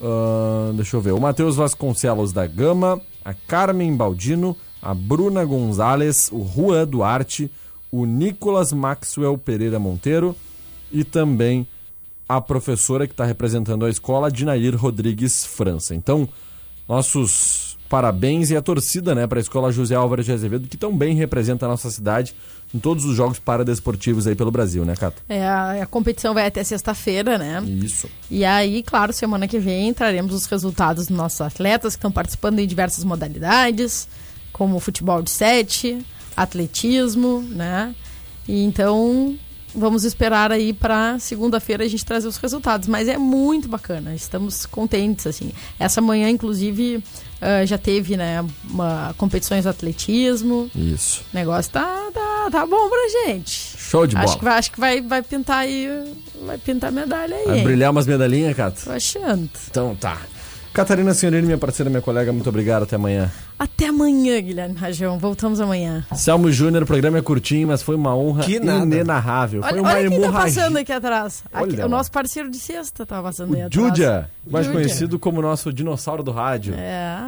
ahn, 0.00 0.74
deixa 0.74 0.96
eu 0.96 1.00
ver, 1.00 1.12
o 1.12 1.20
Matheus 1.20 1.56
Vasconcelos 1.56 2.32
da 2.32 2.46
Gama, 2.46 3.00
a 3.24 3.34
Carmen 3.34 3.94
Baldino, 3.94 4.56
a 4.80 4.94
Bruna 4.94 5.44
Gonzalez, 5.44 6.30
o 6.32 6.44
Juan 6.44 6.86
Duarte, 6.86 7.50
o 7.90 8.04
Nicolas 8.04 8.72
Maxwell 8.72 9.36
Pereira 9.36 9.78
Monteiro 9.78 10.34
e 10.92 11.04
também 11.04 11.66
a 12.28 12.40
professora 12.40 13.06
que 13.06 13.12
está 13.12 13.24
representando 13.24 13.84
a 13.84 13.90
escola, 13.90 14.30
Dinair 14.30 14.76
Rodrigues 14.76 15.44
França. 15.44 15.94
Então, 15.94 16.28
nossos 16.88 17.67
parabéns 17.88 18.50
e 18.50 18.56
a 18.56 18.62
torcida 18.62 19.14
né, 19.14 19.26
para 19.26 19.38
a 19.38 19.42
escola 19.42 19.72
José 19.72 19.94
Álvares 19.94 20.26
de 20.26 20.32
Azevedo, 20.32 20.68
que 20.68 20.76
tão 20.76 20.96
bem 20.96 21.14
representa 21.14 21.66
a 21.66 21.68
nossa 21.68 21.90
cidade 21.90 22.34
em 22.74 22.78
todos 22.78 23.04
os 23.04 23.16
jogos 23.16 23.38
paradesportivos 23.38 24.26
aí 24.26 24.34
pelo 24.34 24.50
Brasil, 24.50 24.84
né, 24.84 24.94
Cato? 24.94 25.22
É, 25.28 25.46
a, 25.46 25.82
a 25.82 25.86
competição 25.86 26.34
vai 26.34 26.46
até 26.46 26.62
sexta-feira, 26.62 27.38
né? 27.38 27.62
Isso. 27.82 28.08
E 28.30 28.44
aí, 28.44 28.82
claro, 28.82 29.12
semana 29.12 29.48
que 29.48 29.58
vem 29.58 29.92
traremos 29.94 30.34
os 30.34 30.46
resultados 30.46 31.06
dos 31.06 31.16
nossos 31.16 31.40
atletas 31.40 31.94
que 31.94 31.98
estão 31.98 32.12
participando 32.12 32.58
em 32.58 32.66
diversas 32.66 33.04
modalidades, 33.04 34.06
como 34.52 34.78
futebol 34.80 35.22
de 35.22 35.30
sete, 35.30 35.98
atletismo, 36.36 37.40
né? 37.42 37.94
E 38.46 38.62
então 38.64 39.36
vamos 39.78 40.04
esperar 40.04 40.52
aí 40.52 40.72
para 40.72 41.18
segunda-feira 41.18 41.84
a 41.84 41.88
gente 41.88 42.04
trazer 42.04 42.28
os 42.28 42.36
resultados. 42.36 42.88
Mas 42.88 43.08
é 43.08 43.16
muito 43.16 43.68
bacana, 43.68 44.14
estamos 44.14 44.66
contentes 44.66 45.26
assim. 45.26 45.52
Essa 45.78 46.00
manhã, 46.00 46.28
inclusive, 46.28 47.02
ah, 47.40 47.64
já 47.64 47.78
teve, 47.78 48.16
né, 48.16 48.44
uma 48.68 49.14
competições 49.16 49.62
de 49.62 49.68
atletismo. 49.68 50.70
Isso. 50.74 51.22
O 51.32 51.36
negócio 51.36 51.70
tá, 51.70 52.08
tá, 52.12 52.48
tá 52.50 52.66
bom 52.66 52.88
pra 52.88 53.08
gente. 53.26 53.76
Show 53.78 54.06
de 54.06 54.14
bola. 54.14 54.26
Acho 54.26 54.38
que, 54.38 54.44
vai, 54.44 54.58
acho 54.58 54.72
que 54.72 54.80
vai, 54.80 55.00
vai 55.00 55.22
pintar 55.22 55.58
aí, 55.58 55.88
vai 56.44 56.58
pintar 56.58 56.90
medalha 56.90 57.36
aí. 57.36 57.46
Vai 57.46 57.58
hein? 57.58 57.64
brilhar 57.64 57.90
umas 57.90 58.06
medalhinhas, 58.06 58.56
Cato? 58.56 58.82
Tô 58.84 58.90
achando. 58.90 59.48
Então 59.70 59.94
tá. 59.94 60.18
Catarina 60.72 61.14
Senhorini, 61.14 61.46
minha 61.46 61.58
parceira, 61.58 61.88
minha 61.88 62.02
colega, 62.02 62.32
muito 62.32 62.48
obrigado. 62.48 62.82
Até 62.82 62.96
amanhã. 62.96 63.30
Até 63.58 63.86
amanhã, 63.88 64.40
Guilherme 64.40 64.76
Rajão. 64.76 65.18
Voltamos 65.18 65.60
amanhã. 65.60 66.06
Selmo 66.14 66.50
Júnior, 66.52 66.84
o 66.84 66.86
programa 66.86 67.18
é 67.18 67.22
curtinho, 67.22 67.66
mas 67.68 67.82
foi 67.82 67.96
uma 67.96 68.14
honra 68.14 68.44
Que 68.44 68.60
nada. 68.60 68.84
inenarrável. 68.84 69.62
Foi 69.62 69.72
Olha, 69.72 69.82
uma 69.82 69.90
olha 69.94 70.08
quem 70.08 70.20
tá 70.20 70.32
passando 70.32 70.76
aqui 70.76 70.92
atrás. 70.92 71.42
Aqui, 71.52 71.74
o 71.74 71.80
lá. 71.80 71.88
nosso 71.88 72.10
parceiro 72.12 72.48
de 72.50 72.58
sexta 72.58 73.04
tá 73.04 73.20
passando 73.20 73.54
aí 73.56 73.62
atrás. 73.62 73.74
Júdia, 73.88 74.30
mais 74.48 74.66
Júdia. 74.66 74.80
conhecido 74.80 75.18
como 75.18 75.42
nosso 75.42 75.72
dinossauro 75.72 76.22
do 76.22 76.30
rádio. 76.30 76.74
É. 76.76 77.18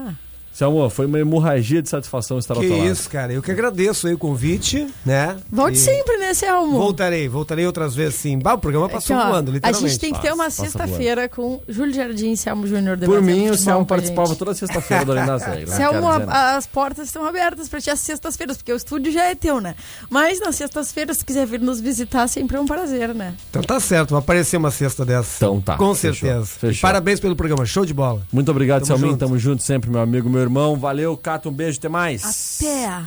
Selmo, 0.52 0.90
foi 0.90 1.06
uma 1.06 1.18
hemorragia 1.18 1.80
de 1.80 1.88
satisfação 1.88 2.38
estar 2.38 2.54
ao 2.54 2.60
Que 2.60 2.68
teu 2.68 2.76
lado. 2.78 2.90
isso, 2.90 3.08
cara. 3.08 3.32
Eu 3.32 3.40
que 3.42 3.50
agradeço 3.50 4.06
aí 4.06 4.14
o 4.14 4.18
convite, 4.18 4.86
né? 5.06 5.36
Volte 5.50 5.76
E 5.78 5.80
sempre, 5.80 6.18
né, 6.18 6.34
Selmo? 6.34 6.72
Voltarei, 6.78 7.28
voltarei 7.28 7.66
outras 7.66 7.94
vezes 7.94 8.16
sim. 8.16 8.38
Bah, 8.38 8.54
o 8.54 8.58
programa 8.58 8.86
Aqui, 8.86 8.94
passou 8.96 9.16
ó, 9.16 9.28
voando, 9.28 9.50
a 9.50 9.54
literalmente. 9.54 9.88
gente 9.88 10.00
tem 10.00 10.12
que 10.12 10.20
ter 10.20 10.32
uma 10.34 10.44
Passa, 10.44 10.62
sexta-feira 10.64 11.28
com 11.28 11.60
Júlio 11.68 11.94
Jardim 11.94 12.32
e 12.32 12.36
Selmo 12.36 12.66
Júnior 12.66 12.98
Por 12.98 13.06
debatendo 13.08 13.26
mim, 13.26 13.32
o 13.32 13.36
futebol 13.52 13.56
Selmo 13.58 13.78
com 13.78 13.82
a 13.84 13.96
participava 13.96 14.36
toda 14.36 14.54
sexta-feira 14.54 15.04
do 15.04 15.12
Além 15.12 15.24
das 15.26 15.42
Regras. 15.44 15.70
Selmo, 15.70 15.92
quero 16.00 16.12
dizer 16.12 16.26
nada. 16.26 16.32
a- 16.32 16.56
as 16.56 16.66
portas 16.66 17.06
estão 17.06 17.24
abertas 17.24 17.68
pra 17.68 17.80
ti 17.80 17.88
às 17.90 18.00
sextas-feiras, 18.00 18.56
porque 18.58 18.72
o 18.72 18.76
estúdio 18.76 19.12
já 19.12 19.24
é 19.24 19.34
teu, 19.34 19.60
né? 19.60 19.74
Mas 20.10 20.40
nas 20.40 20.56
sextas-feiras, 20.56 21.18
se 21.18 21.24
quiser 21.24 21.46
vir 21.46 21.60
nos 21.60 21.80
visitar, 21.80 22.26
sempre 22.28 22.56
é 22.56 22.60
um 22.60 22.66
prazer, 22.66 23.14
né? 23.14 23.34
Então 23.48 23.62
tá 23.62 23.80
certo, 23.80 24.10
vai 24.10 24.18
aparecer 24.18 24.56
uma 24.58 24.70
cesta 24.70 25.04
dessa. 25.06 25.36
Então 25.36 25.60
tá, 25.60 25.76
Com 25.76 25.94
fechou, 25.94 26.28
certeza. 26.28 26.46
fechou. 26.46 26.82
Parabéns 26.82 27.18
pelo 27.20 27.34
programa, 27.34 27.64
show 27.64 27.86
de 27.86 27.94
bola. 27.94 28.20
Muito 28.32 28.50
obrigado, 28.50 28.80
Tamo 28.82 28.98
Selminho. 28.98 29.12
junto. 29.12 29.20
Tamo 29.20 29.38
junto 29.38 29.62
sempre, 29.62 29.88
meu 29.90 30.00
amigo, 30.00 30.28
meu 30.28 30.39
irmão. 30.42 30.76
Valeu, 30.76 31.16
Cato, 31.16 31.48
um 31.48 31.53
beijo, 31.53 31.79
até 31.79 31.88
mais. 31.88 32.61
Até! 32.61 33.03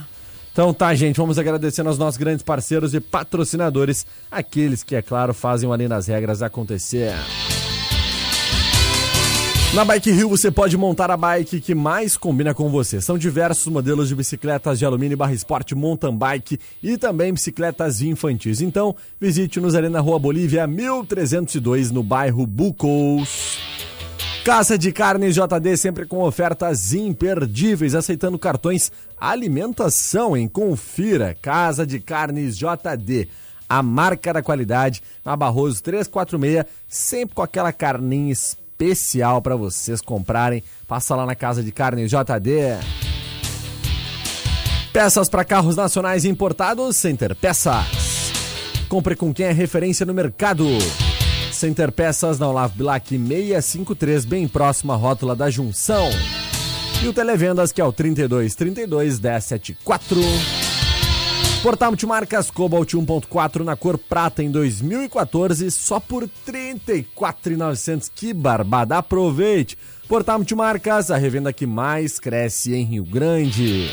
Então 0.51 0.71
tá, 0.71 0.93
gente, 0.93 1.17
vamos 1.17 1.39
agradecendo 1.39 1.89
aos 1.89 1.97
nossos 1.97 2.17
grandes 2.17 2.43
parceiros 2.43 2.93
e 2.93 2.99
patrocinadores, 2.99 4.05
aqueles 4.29 4.83
que, 4.83 4.95
é 4.95 5.01
claro, 5.01 5.33
fazem 5.33 5.67
o 5.67 5.73
Além 5.73 5.87
das 5.87 6.05
Regras 6.05 6.43
acontecer. 6.43 7.13
Na 9.73 9.83
Bike 9.83 10.11
Rio 10.11 10.29
você 10.29 10.51
pode 10.51 10.77
montar 10.77 11.09
a 11.09 11.17
bike 11.17 11.59
que 11.59 11.73
mais 11.73 12.15
combina 12.15 12.53
com 12.53 12.69
você. 12.69 13.01
São 13.01 13.17
diversos 13.17 13.65
modelos 13.73 14.07
de 14.07 14.13
bicicletas 14.13 14.77
de 14.77 14.85
alumínio 14.85 15.17
barra 15.17 15.33
esporte, 15.33 15.73
mountain 15.73 16.15
bike 16.15 16.59
e 16.83 16.95
também 16.95 17.33
bicicletas 17.33 17.99
infantis. 18.03 18.61
Então, 18.61 18.95
visite-nos 19.19 19.73
ali 19.73 19.89
na 19.89 19.99
Rua 19.99 20.19
Bolívia 20.19 20.67
1302, 20.67 21.89
no 21.89 22.03
bairro 22.03 22.45
Bucos. 22.45 23.57
Casa 24.43 24.77
de 24.77 24.91
Carnes 24.91 25.35
JD 25.35 25.77
sempre 25.77 26.05
com 26.05 26.21
ofertas 26.21 26.93
imperdíveis, 26.93 27.95
aceitando 27.95 28.37
cartões 28.37 28.91
alimentação, 29.17 30.35
hein? 30.35 30.49
Confira, 30.49 31.33
Casa 31.41 31.87
de 31.87 31.97
Carnes 31.97 32.57
JD, 32.57 33.29
a 33.69 33.81
marca 33.81 34.33
da 34.33 34.43
qualidade, 34.43 35.01
na 35.23 35.33
Barroso 35.37 35.81
346, 35.81 36.65
sempre 36.89 37.33
com 37.33 37.41
aquela 37.41 37.71
carninha 37.71 38.33
especial 38.33 39.41
para 39.41 39.55
vocês 39.55 40.01
comprarem. 40.01 40.61
Passa 40.89 41.15
lá 41.15 41.25
na 41.25 41.35
Casa 41.35 41.63
de 41.63 41.71
Carnes 41.71 42.11
JD. 42.11 42.79
Peças 44.91 45.29
para 45.29 45.45
carros 45.45 45.77
nacionais 45.77 46.25
importados, 46.25 46.97
Center 46.97 47.33
Peças. 47.33 47.85
Compre 48.89 49.15
com 49.15 49.33
quem 49.33 49.45
é 49.45 49.51
referência 49.53 50.05
no 50.05 50.13
mercado. 50.13 50.67
Center 51.63 51.93
Peças 51.93 52.37
na 52.37 52.49
Olavo 52.49 52.75
Bilac 52.75 53.07
653, 53.07 54.25
bem 54.25 54.49
próximo 54.49 54.91
à 54.91 54.97
rótula 54.97 55.33
da 55.33 55.49
Junção. 55.49 56.09
E 57.01 57.07
o 57.07 57.13
Televendas, 57.13 57.71
que 57.71 57.79
é 57.79 57.85
o 57.85 57.93
32 57.93 58.53
32 58.53 59.17
1074. 59.17 60.19
Portal 61.61 61.91
Multimarcas 61.91 62.51
Cobalt 62.51 62.93
1.4 62.93 63.63
na 63.63 63.77
cor 63.77 63.97
prata 63.97 64.43
em 64.43 64.51
2014, 64.51 65.71
só 65.71 66.01
por 66.01 66.23
R$ 66.23 66.29
34,900. 66.45 68.11
Que 68.13 68.33
barbada! 68.33 68.97
Aproveite! 68.97 69.77
Portal 70.05 70.39
Multimarcas, 70.39 71.11
a 71.11 71.15
revenda 71.15 71.53
que 71.53 71.65
mais 71.65 72.19
cresce 72.19 72.75
em 72.75 72.83
Rio 72.83 73.05
Grande. 73.05 73.89